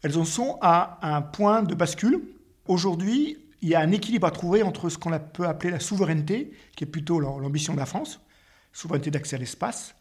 Elles 0.02 0.18
en 0.18 0.26
sont 0.26 0.58
à 0.62 1.00
un 1.02 1.22
point 1.22 1.64
de 1.64 1.76
bascule 1.76 2.22
Aujourd'hui, 2.70 3.38
il 3.64 3.70
y 3.70 3.74
a 3.76 3.80
un 3.80 3.92
équilibre 3.92 4.28
à 4.28 4.32
trouver 4.32 4.62
entre 4.62 4.90
ce 4.90 5.00
qu'on 5.00 5.18
peut 5.34 5.48
appeler 5.48 5.72
la 5.72 5.80
souveraineté, 5.80 6.52
qui 6.76 6.84
est 6.84 6.88
plutôt 6.88 7.20
l'ambition 7.20 7.74
de 7.74 7.80
la 7.80 7.88
France, 7.88 8.22
souveraineté 8.74 9.10
d'accès 9.10 9.38
à 9.38 9.40
l'espace, 9.40 9.96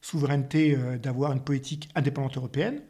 souveraineté 0.00 0.74
euh, 0.74 0.96
d'avoir 0.96 1.32
une 1.32 1.44
politique 1.44 1.90
indépendante 1.94 2.38
européenne, 2.38 2.80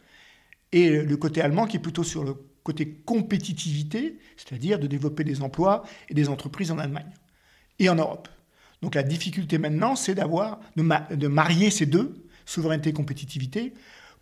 et 0.74 0.90
le 0.90 1.16
côté 1.16 1.40
allemand 1.40 1.66
qui 1.66 1.76
est 1.76 1.80
plutôt 1.80 2.02
sur 2.02 2.24
le 2.24 2.34
côté 2.64 2.88
compétitivité, 3.04 4.18
c'est-à-dire 4.36 4.80
de 4.80 4.88
développer 4.88 5.22
des 5.22 5.40
emplois 5.40 5.84
et 6.08 6.14
des 6.14 6.28
entreprises 6.28 6.72
en 6.72 6.78
Allemagne 6.78 7.10
et 7.78 7.88
en 7.88 7.94
Europe. 7.94 8.28
Donc 8.82 8.96
la 8.96 9.04
difficulté 9.04 9.56
maintenant, 9.58 9.94
c'est 9.94 10.16
d'avoir 10.16 10.60
de, 10.76 11.28
marier 11.28 11.70
ces 11.70 11.86
deux, 11.86 12.26
souveraineté 12.44 12.90
et 12.90 12.92
compétitivité, 12.92 13.72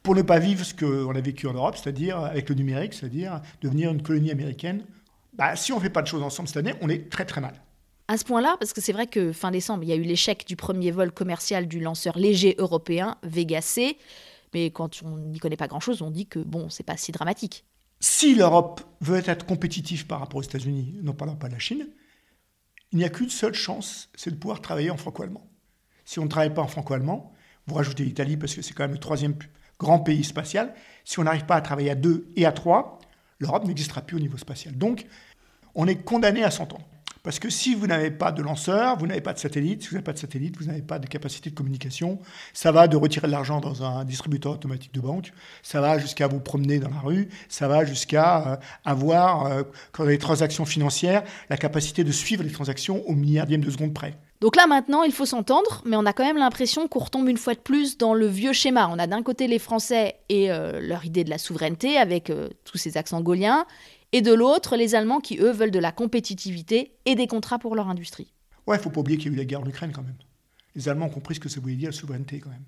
pour 0.03 0.15
ne 0.15 0.23
pas 0.23 0.39
vivre 0.39 0.65
ce 0.65 0.75
qu'on 0.75 1.15
a 1.15 1.21
vécu 1.21 1.47
en 1.47 1.55
Europe, 1.55 1.77
c'est-à-dire 1.77 2.19
avec 2.19 2.49
le 2.51 2.55
numérique, 2.55 2.93
c'est-à-dire 2.93 3.41
devenir 3.63 3.91
une 3.91 4.03
colonie 4.03 4.31
américaine 4.31 4.85
bah, 5.33 5.57
si 5.57 5.73
on 5.73 5.77
ne 5.77 5.83
fait 5.83 5.91
pas 5.91 6.03
de 6.03 6.07
choses 6.07 6.23
ensemble 6.23 6.49
cette 6.49 6.59
année, 6.59 6.75
on 6.83 6.91
est 6.91 7.11
très 7.11 7.25
très 7.25 7.41
mal. 7.41 7.55
À 8.09 8.19
ce 8.19 8.25
point-là, 8.25 8.57
parce 8.59 8.75
que 8.75 8.83
c'est 8.83 8.93
vrai 8.93 9.07
que 9.07 9.33
fin 9.33 9.51
décembre, 9.51 9.85
il 9.85 9.89
y 9.89 9.93
a 9.93 9.97
eu 9.97 10.03
l'échec 10.03 10.45
du 10.47 10.57
premier 10.57 10.91
vol 10.91 11.11
commercial 11.11 11.67
du 11.67 11.81
lanceur 11.81 12.19
léger 12.19 12.55
européen 12.59 13.17
Vega 13.23 13.63
C, 13.63 13.97
mais 14.55 14.71
quand 14.71 15.03
on 15.03 15.17
n'y 15.19 15.39
connaît 15.39 15.57
pas 15.57 15.69
grand-chose, 15.69 16.03
on 16.03 16.11
dit 16.11 16.27
que 16.27 16.39
bon, 16.39 16.69
c'est 16.69 16.83
pas 16.83 16.97
si 16.97 17.13
dramatique. 17.13 17.65
Si 18.01 18.35
l'Europe 18.35 18.81
veut 19.01 19.23
être 19.25 19.47
compétitive 19.47 20.07
par 20.07 20.21
rapport 20.21 20.39
aux 20.39 20.43
États-Unis, 20.43 20.99
non 21.03 21.13
parlant 21.13 21.37
pas 21.37 21.49
de 21.49 21.53
la 21.53 21.59
Chine, 21.59 21.87
il 22.91 22.99
n'y 22.99 23.05
a 23.05 23.09
qu'une 23.09 23.31
seule 23.31 23.55
chance, 23.55 24.11
c'est 24.17 24.31
de 24.31 24.37
pouvoir 24.37 24.61
travailler 24.61 24.91
en 24.91 24.97
franco-allemand. 24.97 25.47
Si 26.05 26.19
on 26.19 26.25
ne 26.25 26.29
travaille 26.29 26.53
pas 26.53 26.63
en 26.63 26.67
franco-allemand, 26.67 27.33
vous 27.67 27.75
rajoutez 27.75 28.05
l'Italie 28.05 28.37
parce 28.37 28.55
que 28.55 28.63
c'est 28.63 28.75
quand 28.75 28.85
même 28.85 28.93
le 28.93 28.99
troisième 28.99 29.35
grand 29.79 30.01
pays 30.01 30.25
spatial. 30.25 30.75
Si 31.05 31.19
on 31.19 31.25
n'arrive 31.25 31.47
pas 31.47 31.57
à 31.57 31.61
travailler 31.61 31.91
à 31.91 31.95
deux 31.95 32.29
et 32.37 32.45
à 32.45 32.53
trois, 32.53 32.99
l'Europe 33.39 33.65
n'existera 33.67 34.03
plus 34.03 34.17
au 34.17 34.21
niveau 34.21 34.37
spatial. 34.37 34.77
Donc, 34.77 35.07
on 35.75 35.87
est 35.87 36.03
condamné 36.03 36.45
à 36.45 36.51
s'entendre. 36.51 36.87
Parce 37.23 37.39
que 37.39 37.51
si 37.51 37.75
vous 37.75 37.87
n'avez 37.87 38.11
pas 38.11 38.33
de 38.33 38.43
lanceur, 38.43 38.99
vous 38.99 39.07
n'avez 39.07 39.21
pas 39.21 39.33
de 39.33 39.39
satellite, 39.39 39.83
si 39.83 39.89
vous 39.89 39.95
n'avez 39.95 40.05
pas 40.05 40.13
de 40.13 40.19
satellite, 40.19 40.57
vous 40.59 40.67
n'avez 40.67 40.83
pas 40.83 40.99
de 40.99 41.07
capacité 41.07 41.51
de 41.51 41.55
communication. 41.55 42.19
Ça 42.53 42.73
va 42.73 42.89
de 42.89 42.97
retirer 42.97 43.29
de 43.29 43.33
l'argent 43.33 43.61
dans 43.61 43.85
un 43.85 44.05
distributeur 44.05 44.53
automatique 44.53 44.93
de 44.93 45.01
banque, 45.01 45.33
ça 45.63 45.81
va 45.81 45.99
jusqu'à 45.99 46.27
vous 46.27 46.41
promener 46.41 46.81
dans 46.81 46.91
la 46.91 46.99
rue, 46.99 47.29
ça 47.49 47.69
va 47.69 47.85
jusqu'à 47.85 48.53
euh, 48.53 48.57
avoir, 48.85 49.47
euh, 49.47 49.63
les 50.05 50.19
transactions 50.19 50.65
financières, 50.65 51.23
la 51.49 51.57
capacité 51.57 52.03
de 52.03 52.13
suivre 52.13 52.43
les 52.43 52.51
transactions 52.51 53.07
au 53.09 53.15
milliardième 53.15 53.61
de 53.61 53.71
seconde 53.71 53.95
près. 53.95 54.17
Donc 54.43 54.57
là 54.57 54.67
maintenant, 54.67 55.05
il 55.05 55.13
faut 55.13 55.25
s'entendre, 55.25 55.83
mais 55.85 55.95
on 55.95 56.05
a 56.05 56.13
quand 56.13 56.25
même 56.25 56.37
l'impression 56.37 56.89
qu'on 56.89 56.99
retombe 56.99 57.29
une 57.29 57.37
fois 57.37 57.55
de 57.55 57.61
plus 57.61 57.97
dans 57.97 58.13
le 58.13 58.27
vieux 58.27 58.53
schéma. 58.53 58.89
On 58.91 58.99
a 58.99 59.07
d'un 59.07 59.23
côté 59.23 59.47
les 59.47 59.61
Français 59.61 60.17
et 60.29 60.51
euh, 60.51 60.81
leur 60.81 61.05
idée 61.05 61.23
de 61.23 61.31
la 61.31 61.39
souveraineté 61.39 61.97
avec 61.97 62.29
euh, 62.29 62.49
tous 62.65 62.77
ces 62.77 62.97
accents 62.97 63.21
gauliens, 63.21 63.67
et 64.13 64.23
de 64.23 64.33
l'autre 64.33 64.77
les 64.77 64.95
Allemands 64.95 65.21
qui, 65.21 65.39
eux, 65.39 65.53
veulent 65.53 65.71
de 65.71 65.79
la 65.79 65.93
compétitivité 65.93 66.93
et 67.05 67.15
des 67.15 67.27
contrats 67.27 67.59
pour 67.59 67.75
leur 67.75 67.89
industrie. 67.89 68.33
Ouais, 68.67 68.77
il 68.77 68.83
faut 68.83 68.91
pas 68.91 69.01
oublier 69.01 69.19
qu'il 69.19 69.33
y 69.33 69.35
a 69.35 69.35
eu 69.35 69.39
la 69.39 69.45
guerre 69.45 69.61
en 69.61 69.67
Ukraine 69.67 69.93
quand 69.93 70.03
même. 70.03 70.17
Les 70.75 70.89
Allemands 70.89 71.07
ont 71.07 71.11
compris 71.11 71.35
ce 71.35 71.41
que 71.41 71.49
ça 71.49 71.61
voulait 71.61 71.75
dire 71.75 71.91
la 71.91 71.97
souveraineté 71.97 72.41
quand 72.41 72.51
même. 72.51 72.65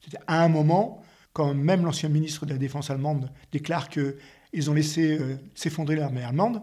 C'était 0.00 0.18
à 0.26 0.42
un 0.42 0.48
moment, 0.48 1.02
quand 1.32 1.54
même 1.54 1.84
l'ancien 1.84 2.08
ministre 2.08 2.44
de 2.46 2.52
la 2.52 2.58
Défense 2.58 2.90
allemande 2.90 3.30
déclare 3.52 3.88
qu'ils 3.88 4.70
ont 4.70 4.74
laissé 4.74 5.18
euh, 5.18 5.36
s'effondrer 5.54 5.96
l'armée 5.96 6.22
allemande, 6.22 6.60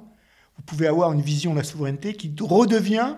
vous 0.58 0.63
pouvez 0.63 0.88
avoir 0.88 1.13
une 1.13 1.21
vision 1.21 1.53
de 1.53 1.58
la 1.58 1.63
souveraineté 1.63 2.13
qui 2.13 2.34
redevient 2.39 3.15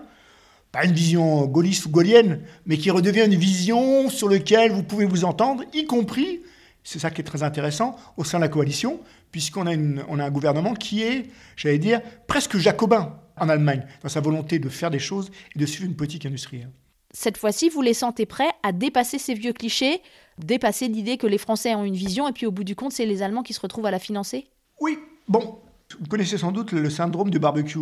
pas 0.70 0.86
une 0.86 0.92
vision 0.92 1.44
gaulliste 1.46 1.84
ou 1.84 1.90
gaulienne, 1.90 2.40
mais 2.64 2.78
qui 2.78 2.90
redevient 2.90 3.26
une 3.26 3.34
vision 3.34 4.08
sur 4.08 4.28
laquelle 4.28 4.72
vous 4.72 4.82
pouvez 4.82 5.04
vous 5.04 5.24
entendre, 5.24 5.64
y 5.74 5.84
compris, 5.84 6.40
c'est 6.84 6.98
ça 6.98 7.10
qui 7.10 7.20
est 7.20 7.24
très 7.24 7.42
intéressant, 7.42 7.96
au 8.16 8.24
sein 8.24 8.38
de 8.38 8.42
la 8.42 8.48
coalition, 8.48 9.00
puisqu'on 9.30 9.66
a, 9.66 9.76
on 10.08 10.18
a 10.18 10.24
un 10.24 10.30
gouvernement 10.30 10.74
qui 10.74 11.02
est, 11.02 11.30
j'allais 11.56 11.78
dire, 11.78 12.00
presque 12.26 12.56
jacobin 12.56 13.18
en 13.36 13.48
Allemagne, 13.48 13.86
dans 14.02 14.08
sa 14.08 14.20
volonté 14.20 14.58
de 14.58 14.68
faire 14.68 14.90
des 14.90 14.98
choses 14.98 15.30
et 15.54 15.58
de 15.58 15.66
suivre 15.66 15.86
une 15.86 15.96
politique 15.96 16.26
industrielle. 16.26 16.70
Cette 17.14 17.36
fois-ci, 17.36 17.68
vous 17.68 17.82
les 17.82 17.94
sentez 17.94 18.26
prêts 18.26 18.50
à 18.62 18.72
dépasser 18.72 19.18
ces 19.18 19.34
vieux 19.34 19.52
clichés, 19.52 20.00
dépasser 20.38 20.88
l'idée 20.88 21.18
que 21.18 21.26
les 21.26 21.38
Français 21.38 21.74
ont 21.74 21.84
une 21.84 21.94
vision 21.94 22.26
et 22.28 22.32
puis 22.32 22.46
au 22.46 22.50
bout 22.50 22.64
du 22.64 22.74
compte, 22.74 22.92
c'est 22.92 23.06
les 23.06 23.22
Allemands 23.22 23.42
qui 23.42 23.52
se 23.52 23.60
retrouvent 23.60 23.86
à 23.86 23.90
la 23.90 23.98
financer? 23.98 24.46
Oui, 24.80 24.98
bon, 25.28 25.58
vous 26.00 26.06
connaissez 26.06 26.38
sans 26.38 26.52
doute 26.52 26.72
le 26.72 26.88
syndrome 26.88 27.30
du 27.30 27.38
barbecue 27.38 27.78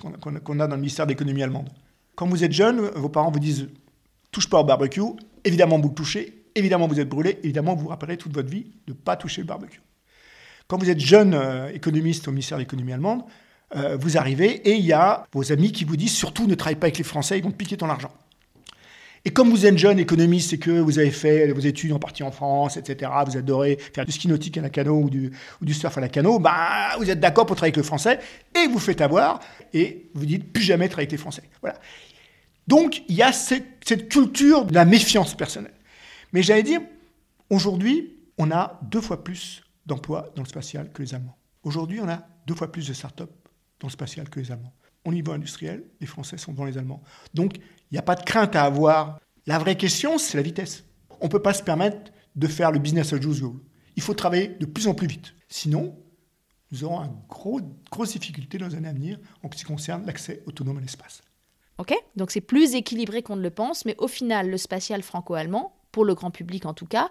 qu'on 0.00 0.60
a 0.60 0.66
dans 0.66 0.74
le 0.74 0.80
ministère 0.80 1.06
de 1.06 1.12
l'économie 1.12 1.42
allemande. 1.42 1.68
Quand 2.14 2.26
vous 2.26 2.42
êtes 2.42 2.52
jeune, 2.52 2.80
vos 2.96 3.10
parents 3.10 3.30
vous 3.30 3.38
disent 3.38 3.68
touche 4.32 4.48
pas 4.48 4.60
au 4.60 4.64
barbecue, 4.64 5.02
évidemment 5.44 5.78
vous 5.78 5.88
le 5.88 5.94
touchez, 5.94 6.37
évidemment 6.58 6.86
vous 6.86 7.00
êtes 7.00 7.08
brûlé, 7.08 7.38
évidemment 7.42 7.74
vous 7.74 7.84
vous 7.84 7.88
rappellerez 7.88 8.16
toute 8.16 8.32
votre 8.32 8.48
vie 8.48 8.66
de 8.86 8.92
ne 8.92 8.96
pas 8.96 9.16
toucher 9.16 9.40
le 9.40 9.46
barbecue. 9.46 9.80
Quand 10.66 10.78
vous 10.78 10.90
êtes 10.90 11.00
jeune 11.00 11.34
euh, 11.34 11.72
économiste 11.72 12.28
au 12.28 12.30
ministère 12.30 12.58
de 12.58 12.62
l'économie 12.62 12.92
allemande, 12.92 13.22
euh, 13.76 13.96
vous 13.98 14.18
arrivez 14.18 14.50
et 14.68 14.74
il 14.74 14.84
y 14.84 14.92
a 14.92 15.26
vos 15.32 15.52
amis 15.52 15.72
qui 15.72 15.84
vous 15.84 15.96
disent 15.96 16.14
surtout 16.14 16.46
ne 16.46 16.54
travaille 16.54 16.76
pas 16.76 16.86
avec 16.86 16.98
les 16.98 17.04
Français, 17.04 17.38
ils 17.38 17.44
vont 17.44 17.50
te 17.50 17.56
piquer 17.56 17.76
ton 17.76 17.88
argent. 17.88 18.12
Et 19.24 19.30
comme 19.30 19.50
vous 19.50 19.66
êtes 19.66 19.76
jeune 19.76 19.98
économiste 19.98 20.52
et 20.52 20.58
que 20.58 20.70
vous 20.70 20.98
avez 20.98 21.10
fait 21.10 21.50
vos 21.52 21.60
études 21.60 21.92
en 21.92 21.98
partie 21.98 22.22
en 22.22 22.30
France, 22.30 22.76
etc., 22.76 23.10
vous 23.26 23.36
adorez 23.36 23.76
faire 23.94 24.06
du 24.06 24.12
ski 24.12 24.28
nautique 24.28 24.56
à 24.56 24.62
la 24.62 24.70
canot 24.70 25.02
ou 25.02 25.10
du, 25.10 25.74
surf 25.74 25.98
à 25.98 26.00
la 26.00 26.08
canot, 26.08 26.38
bah, 26.38 26.96
vous 26.98 27.10
êtes 27.10 27.20
d'accord 27.20 27.44
pour 27.44 27.56
travailler 27.56 27.72
avec 27.72 27.76
le 27.76 27.82
français 27.82 28.20
et 28.54 28.68
vous 28.68 28.78
faites 28.78 29.00
avoir 29.00 29.40
et 29.74 30.08
vous 30.14 30.24
dites 30.24 30.52
plus 30.52 30.62
jamais 30.62 30.88
travailler 30.88 31.08
avec 31.08 31.12
les 31.12 31.18
Français. 31.18 31.42
Voilà. 31.60 31.78
Donc 32.66 33.02
il 33.08 33.16
y 33.16 33.22
a 33.22 33.32
cette 33.32 34.08
culture 34.08 34.64
de 34.64 34.74
la 34.74 34.84
méfiance 34.84 35.34
personnelle. 35.34 35.72
Mais 36.32 36.42
j'allais 36.42 36.62
dire, 36.62 36.80
aujourd'hui, 37.50 38.16
on 38.36 38.50
a 38.50 38.78
deux 38.82 39.00
fois 39.00 39.24
plus 39.24 39.62
d'emplois 39.86 40.30
dans 40.36 40.42
le 40.42 40.48
spatial 40.48 40.92
que 40.92 41.02
les 41.02 41.14
Allemands. 41.14 41.38
Aujourd'hui, 41.62 42.00
on 42.00 42.08
a 42.08 42.26
deux 42.46 42.54
fois 42.54 42.70
plus 42.70 42.86
de 42.86 42.92
start-up 42.92 43.30
dans 43.80 43.88
le 43.88 43.92
spatial 43.92 44.28
que 44.28 44.40
les 44.40 44.50
Allemands. 44.50 44.74
Au 45.04 45.12
niveau 45.12 45.32
industriel, 45.32 45.84
les 46.00 46.06
Français 46.06 46.38
sont 46.38 46.52
devant 46.52 46.64
les 46.64 46.76
Allemands. 46.76 47.02
Donc, 47.34 47.56
il 47.56 47.92
n'y 47.92 47.98
a 47.98 48.02
pas 48.02 48.14
de 48.14 48.24
crainte 48.24 48.56
à 48.56 48.64
avoir. 48.64 49.20
La 49.46 49.58
vraie 49.58 49.76
question, 49.76 50.18
c'est 50.18 50.36
la 50.36 50.42
vitesse. 50.42 50.84
On 51.20 51.24
ne 51.24 51.30
peut 51.30 51.42
pas 51.42 51.54
se 51.54 51.62
permettre 51.62 52.12
de 52.36 52.46
faire 52.46 52.70
le 52.70 52.78
business 52.78 53.12
as 53.12 53.16
usual. 53.16 53.52
Il 53.96 54.02
faut 54.02 54.14
travailler 54.14 54.48
de 54.48 54.66
plus 54.66 54.86
en 54.86 54.94
plus 54.94 55.06
vite. 55.06 55.34
Sinon, 55.48 55.96
nous 56.70 56.84
aurons 56.84 57.00
une 57.00 57.16
gros, 57.28 57.60
grosse 57.90 58.12
difficulté 58.12 58.58
dans 58.58 58.68
les 58.68 58.74
années 58.74 58.88
à 58.88 58.92
venir 58.92 59.18
en 59.42 59.50
ce 59.50 59.56
qui 59.56 59.64
concerne 59.64 60.04
l'accès 60.04 60.42
autonome 60.46 60.78
à 60.78 60.80
l'espace. 60.80 61.22
Ok, 61.78 61.94
donc 62.16 62.30
c'est 62.30 62.40
plus 62.40 62.74
équilibré 62.74 63.22
qu'on 63.22 63.36
ne 63.36 63.42
le 63.42 63.50
pense, 63.50 63.84
mais 63.84 63.94
au 63.98 64.08
final, 64.08 64.50
le 64.50 64.56
spatial 64.56 65.02
franco-allemand, 65.02 65.77
pour 65.92 66.04
le 66.04 66.14
grand 66.14 66.30
public 66.30 66.66
en 66.66 66.74
tout 66.74 66.86
cas, 66.86 67.10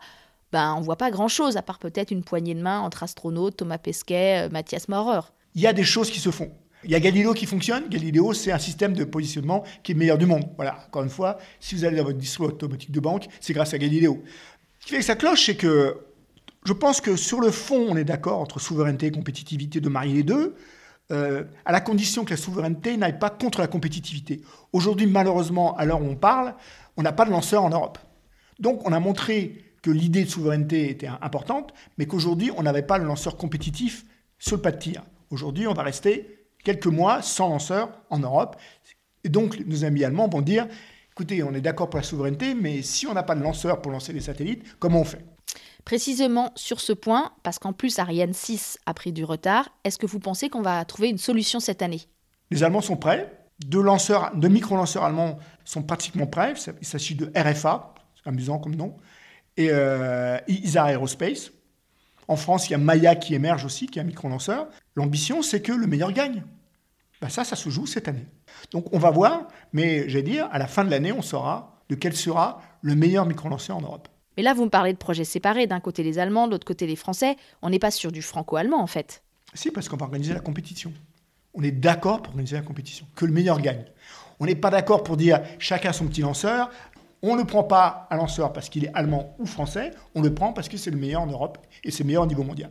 ben, 0.52 0.76
on 0.78 0.82
voit 0.82 0.96
pas 0.96 1.12
grand-chose, 1.12 1.58
à 1.58 1.62
part 1.62 1.80
peut-être 1.80 2.12
une 2.12 2.24
poignée 2.24 2.56
de 2.56 2.62
main 2.62 2.80
entre 2.80 3.04
astronautes, 3.04 3.58
Thomas 3.58 3.78
Pesquet, 3.78 4.46
euh, 4.46 4.50
Mathias 4.50 4.88
Maurer. 4.88 5.22
Il 5.56 5.62
y 5.62 5.68
a 5.68 5.74
des 5.74 5.84
choses 5.84 6.10
qui 6.10 6.20
se 6.20 6.32
font. 6.32 6.52
Il 6.84 6.92
y 6.92 6.96
a 6.96 7.00
Galileo 7.00 7.34
qui 7.34 7.46
fonctionne. 7.46 7.90
Galileo, 7.90 8.34
c'est 8.34 8.52
un 8.52 8.60
système 8.60 8.94
de 8.94 9.04
positionnement 9.04 9.64
qui 9.84 9.92
est 9.92 9.96
le 9.96 10.00
meilleur 10.00 10.18
du 10.18 10.26
monde. 10.26 10.46
Voilà, 10.56 10.80
encore 10.88 11.04
une 11.04 11.10
fois, 11.10 11.38
si 11.60 11.76
vous 11.76 11.84
allez 11.84 11.98
dans 11.98 12.04
votre 12.04 12.18
distro 12.18 12.46
automatique 12.46 12.92
de 12.92 13.00
banque, 13.00 13.28
c'est 13.42 13.54
grâce 13.54 13.74
à 13.74 13.78
Galileo. 13.78 14.24
Ce 14.80 14.86
qui 14.86 14.92
fait 14.94 15.00
que 15.00 15.06
ça 15.06 15.16
cloche, 15.16 15.46
c'est 15.48 15.58
que 15.58 15.98
je 16.64 16.74
pense 16.74 17.02
que 17.02 17.16
sur 17.16 17.42
le 17.42 17.52
fond, 17.52 17.88
on 17.90 17.98
est 17.98 18.04
d'accord 18.04 18.40
entre 18.40 18.60
souveraineté 18.60 19.08
et 19.08 19.12
compétitivité 19.12 19.82
de 19.82 19.90
marier 19.90 20.14
les 20.14 20.24
deux, 20.24 20.56
euh, 21.12 21.44
à 21.66 21.72
la 21.72 21.82
condition 21.82 22.26
que 22.26 22.32
la 22.32 22.38
souveraineté 22.38 22.96
n'aille 22.98 23.18
pas 23.18 23.30
contre 23.30 23.60
la 23.60 23.68
compétitivité. 23.68 24.42
Aujourd'hui, 24.74 25.08
malheureusement, 25.08 25.76
à 25.78 25.86
l'heure 25.86 26.02
où 26.02 26.06
on 26.06 26.16
parle, 26.16 26.54
on 26.96 27.02
n'a 27.02 27.14
pas 27.14 27.26
de 27.26 27.32
lanceur 27.32 27.64
en 27.64 27.70
Europe. 27.70 27.98
Donc, 28.60 28.88
on 28.88 28.94
a 28.94 29.00
montré 29.00 29.64
que 29.82 29.92
l'idée 29.92 30.24
de 30.24 30.30
souveraineté 30.30 30.90
était 30.90 31.08
importante, 31.08 31.74
mais 31.98 32.06
qu'aujourd'hui, 32.08 32.52
on 32.56 32.64
n'avait 32.64 32.82
pas 32.82 32.98
le 32.98 33.06
lanceur 33.06 33.38
compétitif 33.38 34.06
sur 34.40 34.58
le 34.58 34.62
pas 34.62 34.72
de 34.72 34.80
tir. 34.80 35.04
Aujourd'hui, 35.30 35.68
on 35.68 35.74
va 35.74 35.84
rester 35.84 36.48
quelques 36.64 36.88
mois 36.88 37.22
sans 37.22 37.50
lanceur 37.50 37.90
en 38.10 38.20
Europe. 38.20 38.58
Et 39.24 39.30
donc, 39.30 39.60
nos 39.66 39.86
amis 39.86 40.04
allemands 40.04 40.28
vont 40.28 40.42
dire, 40.42 40.68
écoutez, 41.12 41.44
on 41.44 41.54
est 41.54 41.62
d'accord 41.62 41.90
pour 41.90 41.98
la 41.98 42.04
souveraineté, 42.04 42.54
mais 42.54 42.82
si 42.82 43.08
on 43.08 43.14
n'a 43.14 43.24
pas 43.24 43.36
de 43.36 43.42
lanceur 43.42 43.82
pour 43.82 43.92
lancer 43.92 44.14
les 44.14 44.22
satellites, 44.22 44.64
comment 44.80 45.02
on 45.02 45.06
fait? 45.06 45.26
Précisément 45.86 46.52
sur 46.56 46.82
ce 46.82 46.92
point, 46.92 47.32
parce 47.44 47.60
qu'en 47.60 47.72
plus 47.72 47.98
Ariane 48.00 48.34
6 48.34 48.80
a 48.86 48.94
pris 48.94 49.14
du 49.14 49.24
retard, 49.24 49.70
est-ce 49.86 49.98
que 49.98 50.06
vous 50.06 50.20
pensez 50.20 50.50
qu'on 50.50 50.62
va 50.62 50.84
trouver 50.84 51.10
une 51.10 51.18
solution 51.18 51.60
cette 51.60 51.82
année? 51.82 52.02
Les 52.52 52.64
Allemands 52.64 52.82
sont 52.82 52.98
prêts. 52.98 53.32
Deux, 53.66 53.82
lanceurs, 53.82 54.36
deux 54.36 54.50
micro-lanceurs 54.50 55.04
allemands 55.04 55.40
sont 55.64 55.84
pratiquement 55.84 56.28
prêts. 56.28 56.54
Il 56.82 56.88
s'agit 56.88 57.16
de 57.16 57.32
RFA, 57.36 57.94
amusant 58.28 58.60
comme 58.60 58.76
nom, 58.76 58.96
et 59.56 59.70
euh, 59.72 60.38
ISA 60.48 60.92
Aerospace. 60.92 61.52
En 62.28 62.36
France, 62.36 62.68
il 62.68 62.72
y 62.72 62.76
a 62.76 62.78
Maya 62.78 63.16
qui 63.16 63.36
émerge 63.36 63.66
aussi, 63.66 63.88
qui 63.88 64.00
est 64.00 64.02
un 64.02 64.06
micro-lanceur. 64.06 64.68
L'ambition, 64.96 65.42
c'est 65.42 65.62
que 65.62 65.72
le 65.72 65.88
meilleur 65.88 66.12
gagne. 66.12 66.44
Ben 67.22 67.30
ça, 67.30 67.44
ça 67.44 67.56
se 67.56 67.70
joue 67.70 67.88
cette 67.88 68.08
année. 68.08 68.26
Donc 68.72 68.94
on 68.94 69.00
va 69.00 69.10
voir, 69.10 69.48
mais 69.74 70.08
j'ai 70.10 70.22
dire, 70.22 70.48
à 70.52 70.60
la 70.60 70.68
fin 70.68 70.84
de 70.84 70.92
l'année, 70.92 71.12
on 71.12 71.22
saura 71.22 71.82
de 71.90 71.96
quel 71.96 72.16
sera 72.16 72.62
le 72.82 72.96
meilleur 72.96 73.26
micro-lanceur 73.26 73.78
en 73.78 73.82
Europe. 73.82 74.08
Mais 74.36 74.44
là, 74.44 74.54
vous 74.54 74.66
me 74.66 74.70
parlez 74.70 74.94
de 74.94 74.98
projets 74.98 75.24
séparés. 75.24 75.66
D'un 75.66 75.80
côté 75.80 76.04
les 76.04 76.20
Allemands, 76.20 76.46
de 76.46 76.52
l'autre 76.52 76.68
côté 76.68 76.86
les 76.86 76.96
Français. 76.96 77.36
On 77.64 77.72
n'est 77.72 77.80
pas 77.80 77.90
sur 77.90 78.12
du 78.12 78.22
franco-allemand, 78.22 78.80
en 78.80 78.88
fait. 78.88 79.24
Si, 79.54 79.72
parce 79.72 79.90
qu'on 79.90 79.98
va 79.98 80.06
organiser 80.06 80.34
la 80.34 80.40
compétition. 80.40 80.94
On 81.56 81.64
est 81.64 81.72
d'accord 81.72 82.22
pour 82.22 82.34
organiser 82.34 82.56
la 82.56 82.62
compétition, 82.62 83.08
que 83.16 83.26
le 83.26 83.32
meilleur 83.32 83.60
gagne. 83.60 83.86
On 84.40 84.46
n'est 84.46 84.56
pas 84.56 84.70
d'accord 84.70 85.02
pour 85.02 85.18
dire 85.18 85.42
chacun 85.58 85.92
son 85.92 86.06
petit 86.06 86.22
lanceur. 86.22 86.70
On 87.24 87.36
ne 87.36 87.44
prend 87.44 87.64
pas 87.64 88.08
un 88.12 88.18
lanceur 88.18 88.54
parce 88.54 88.70
qu'il 88.70 88.86
est 88.86 88.92
allemand 88.94 89.36
ou 89.40 89.46
français. 89.46 89.92
On 90.14 90.22
le 90.22 90.34
prend 90.34 90.54
parce 90.54 90.70
que 90.70 90.78
c'est 90.78 90.92
le 90.92 90.98
meilleur 90.98 91.22
en 91.22 91.28
Europe 91.28 91.58
et 91.84 91.92
c'est 91.92 92.04
le 92.04 92.08
meilleur 92.08 92.24
au 92.24 92.28
niveau 92.28 92.44
mondial. 92.44 92.70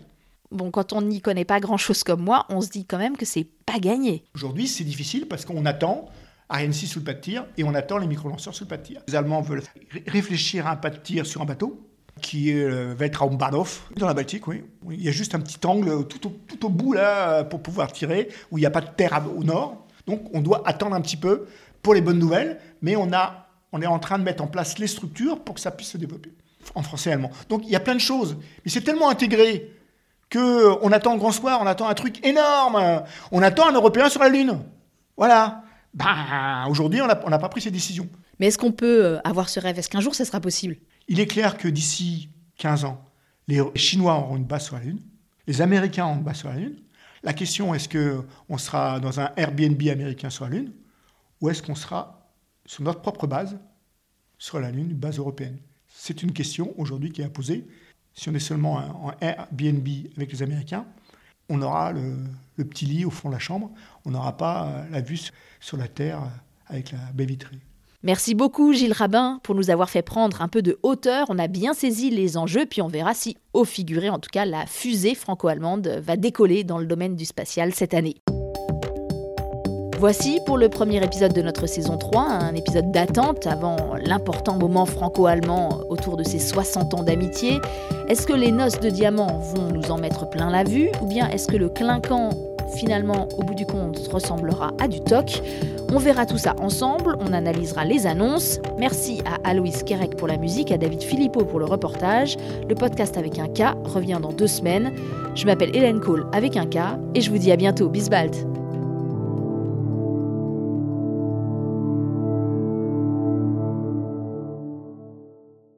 Bon, 0.53 0.71
quand 0.71 0.93
on 0.93 1.03
n'y 1.03 1.21
connaît 1.21 1.45
pas 1.45 1.59
grand-chose 1.59 2.05
comme 2.05 2.23
moi, 2.23 2.47
on 2.49 2.61
se 2.61 2.71
dit 2.71 2.85
quand 2.85 2.99
même 2.99 3.17
que 3.17 3.25
c'est 3.25 3.47
pas 3.67 3.81
gagné. 3.81 4.25
Aujourd'hui, 4.35 4.69
c'est 4.69 4.85
difficile 4.85 5.27
parce 5.27 5.45
qu'on 5.45 5.67
attend 5.67 6.07
Ariane 6.49 6.73
6 6.73 6.87
sous 6.87 6.99
le 7.01 7.05
pas 7.05 7.15
de 7.15 7.21
tir 7.21 7.45
et 7.57 7.65
on 7.65 7.75
attend 7.75 7.99
les 7.99 8.07
micro-lanceurs 8.07 8.55
sous 8.55 8.65
le 8.65 8.69
pas 8.69 8.77
de 8.77 8.83
tir. 8.83 9.01
Les 9.09 9.17
Allemands 9.17 9.41
veulent 9.41 9.65
réfléchir 10.07 10.67
à 10.69 10.73
un 10.73 10.77
pas 10.77 10.91
de 10.91 10.99
tir 10.99 11.27
sur 11.27 11.43
un 11.43 11.45
bateau 11.45 11.81
qui 12.23 12.51
est 12.51 12.63
euh, 12.63 12.95
Weltraumbahnhof, 12.95 13.91
dans 13.97 14.07
la 14.07 14.15
Baltique, 14.15 14.47
oui. 14.47 14.65
Il 14.91 15.03
y 15.03 15.09
a 15.09 15.13
juste 15.13 15.35
un 15.35 15.41
petit 15.41 15.59
angle 15.67 16.07
tout 16.07 16.27
au, 16.27 16.31
tout 16.31 16.65
au 16.65 16.69
bout, 16.71 16.95
là, 16.95 17.45
pour 17.45 17.61
pouvoir 17.61 17.93
tirer, 17.93 18.29
où 18.51 18.59
il 18.59 18.63
n'y 18.63 18.67
a 18.67 18.71
pas 18.71 18.81
de 18.81 18.89
terre 18.89 19.23
au 19.37 19.45
nord. 19.45 19.87
Donc, 20.07 20.23
on 20.33 20.41
doit 20.41 20.67
attendre 20.67 20.95
un 20.95 21.01
petit 21.01 21.17
peu 21.19 21.47
pour 21.83 21.93
les 21.95 22.01
bonnes 22.01 22.19
nouvelles, 22.19 22.59
mais 22.81 22.97
on, 22.97 23.13
a, 23.13 23.46
on 23.73 23.83
est 23.83 23.87
en 23.87 23.99
train 23.99 24.19
de 24.19 24.25
mettre 24.25 24.43
en 24.43 24.47
place 24.47 24.79
les 24.79 24.87
structures 24.87 25.41
pour 25.43 25.55
que 25.55 25.61
ça 25.61 25.71
puisse 25.71 25.91
se 25.91 25.99
développer 25.99 26.33
en 26.75 26.83
français 26.83 27.11
et 27.11 27.13
allemand. 27.13 27.31
Donc, 27.49 27.63
il 27.65 27.71
y 27.71 27.77
a 27.77 27.81
plein 27.81 27.95
de 27.95 28.01
choses. 28.01 28.37
Mais 28.65 28.71
c'est 28.71 28.81
tellement 28.81 29.09
intégré 29.09 29.71
qu'on 30.33 30.91
attend 30.93 31.13
le 31.13 31.19
grand 31.19 31.33
soir, 31.33 31.61
on 31.63 31.67
attend 31.67 31.89
un 31.89 31.95
truc 31.95 32.25
énorme. 32.27 33.05
On 33.31 33.43
attend 33.43 33.69
un 33.69 33.73
Européen 33.73 34.09
sur 34.09 34.21
la 34.21 34.29
Lune. 34.29 34.59
Voilà. 35.17 35.63
Ben, 35.95 36.67
aujourd'hui, 36.69 37.01
on 37.01 37.07
n'a 37.07 37.39
pas 37.39 37.49
pris 37.49 37.61
ces 37.61 37.71
décisions. 37.71 38.09
Mais 38.39 38.47
est-ce 38.47 38.59
qu'on 38.59 38.73
peut 38.73 39.05
euh, 39.05 39.21
avoir 39.25 39.49
ce 39.49 39.61
rêve? 39.61 39.79
Est-ce 39.79 39.89
qu'un 39.89 40.01
jour, 40.01 40.15
ça 40.15 40.25
sera 40.25 40.41
possible? 40.41 40.77
Il 41.09 41.21
est 41.21 41.27
clair 41.27 41.57
que 41.57 41.69
d'ici 41.69 42.29
15 42.59 42.85
ans, 42.85 43.03
les 43.49 43.63
Chinois 43.77 44.15
auront 44.15 44.37
une 44.37 44.45
base 44.45 44.65
sur 44.65 44.77
la 44.77 44.83
Lune, 44.83 45.01
les 45.47 45.63
Américains 45.63 46.05
auront 46.05 46.17
une 46.17 46.23
base 46.23 46.39
sur 46.39 46.49
la 46.49 46.57
Lune. 46.57 46.77
La 47.23 47.33
question, 47.33 47.75
est-ce 47.75 47.89
qu'on 47.89 48.59
sera 48.59 49.01
dans 49.01 49.21
un 49.21 49.31
Airbnb 49.37 49.81
américain 49.89 50.31
sur 50.31 50.45
la 50.45 50.51
Lune 50.51 50.73
ou 51.41 51.49
est-ce 51.49 51.63
qu'on 51.63 51.75
sera 51.75 52.26
sur 52.67 52.83
notre 52.83 53.01
propre 53.01 53.27
base 53.27 53.59
sur 54.39 54.61
la 54.61 54.71
Lune, 54.71 54.91
une 54.91 54.97
base 54.97 55.19
européenne 55.19 55.59
C'est 55.89 56.23
une 56.23 56.33
question 56.33 56.75
aujourd'hui 56.77 57.11
qui 57.11 57.23
est 57.23 57.25
à 57.25 57.31
poser. 57.31 57.67
Si 58.15 58.29
on 58.29 58.35
est 58.35 58.41
seulement 58.41 58.75
en 58.75 59.13
Airbnb 59.21 59.89
avec 60.17 60.33
les 60.33 60.43
Américains, 60.43 60.85
on 61.49 61.63
aura 61.63 61.93
le, 61.93 62.17
le, 62.57 62.65
petit 62.65 62.87
lit 62.87 63.05
au 63.05 63.11
fond 63.11 63.29
de 63.29 63.35
la 63.35 63.39
chambre, 63.39 63.71
on 64.05 64.11
n'aura 64.11 64.37
pas 64.37 64.67
euh, 64.67 64.85
la 64.91 65.01
vue 65.01 65.21
sur 65.61 65.77
la 65.77 65.87
Terre 65.87 66.21
avec 66.67 66.93
la 66.93 66.99
baie 67.15 67.25
vitrée. 67.25 67.61
Merci 68.03 68.35
beaucoup 68.35 68.73
Gilles 68.73 68.93
Rabin 68.93 69.41
pour 69.43 69.55
nous 69.55 69.71
avoir 69.71 69.91
fait 69.91 70.03
prendre 70.03 70.43
un 70.43 70.49
peu 70.49 70.63
de 70.63 70.79
hauteur. 70.83 71.27
On 71.29 71.39
a 71.39 71.49
bien 71.49 71.73
saisi 71.75 72.11
les 72.11 72.37
enjeux, 72.37 72.67
puis 72.67 72.83
on 72.83 72.89
verra 72.89 73.15
si, 73.15 73.37
au 73.53 73.65
figuré 73.65 74.11
en 74.11 74.19
tout 74.19 74.31
cas, 74.31 74.45
la 74.45 74.67
fusée 74.67 75.15
franco-allemande 75.15 76.01
va 76.03 76.17
décoller 76.17 76.63
dans 76.63 76.79
le 76.79 76.87
domaine 76.87 77.17
du 77.17 77.25
spatial 77.25 77.75
cette 77.75 77.95
année. 77.95 78.17
Voici 79.99 80.41
pour 80.45 80.59
le 80.59 80.69
premier 80.69 81.03
épisode 81.03 81.33
de 81.33 81.41
notre 81.41 81.67
saison 81.67 81.97
3, 81.97 82.21
un 82.21 82.55
épisode 82.55 82.91
d'attente 82.91 83.47
avant 83.47 83.77
l'important 83.99 84.59
moment 84.59 84.85
franco-allemand 84.85 85.79
autour 85.89 86.19
de 86.19 86.23
ces 86.23 86.39
60 86.39 86.93
ans 86.93 87.03
d'amitié. 87.03 87.61
Est-ce 88.09 88.27
que 88.27 88.35
les 88.35 88.53
noces 88.53 88.79
de 88.79 88.91
diamants 88.91 89.39
vont 89.55 89.73
nous 89.73 89.91
en 89.91 89.97
mettre 89.97 90.29
plein 90.29 90.51
la 90.51 90.65
vue 90.65 90.91
ou 91.01 91.07
bien 91.07 91.31
est-ce 91.31 91.49
que 91.49 91.57
le 91.57 91.71
clinquant 91.71 92.29
finalement 92.75 93.27
au 93.39 93.43
bout 93.43 93.55
du 93.55 93.65
compte 93.65 93.99
ressemblera 94.13 94.73
à 94.79 94.87
du 94.87 95.01
toc? 95.01 95.41
On 95.91 95.99
verra 95.99 96.27
tout 96.27 96.39
ça 96.39 96.55
ensemble, 96.61 97.17
on 97.21 97.33
analysera 97.33 97.87
les 97.87 98.07
annonces. 98.07 98.61
Merci 98.79 99.23
à 99.25 99.49
Aloïs 99.49 99.83
Kerek 99.83 100.17
pour 100.17 100.29
la 100.29 100.37
musique, 100.37 100.73
à 100.73 100.77
David 100.77 101.03
Philippot 101.03 101.47
pour 101.47 101.59
le 101.59 101.65
reportage. 101.65 102.37
Le 102.69 102.75
podcast 102.75 103.17
avec 103.17 103.39
un 103.39 103.49
K 103.49 103.75
revient 103.85 104.19
dans 104.21 104.33
deux 104.33 104.47
semaines. 104.47 104.93
Je 105.35 105.47
m'appelle 105.47 105.75
Hélène 105.75 106.01
Cole 106.01 106.27
avec 106.35 106.59
un 106.59 106.67
K 106.67 106.99
et 107.15 107.23
je 107.23 107.31
vous 107.31 107.39
dis 107.39 107.51
à 107.51 107.57
bientôt. 107.57 107.89
Bisbald 107.89 108.56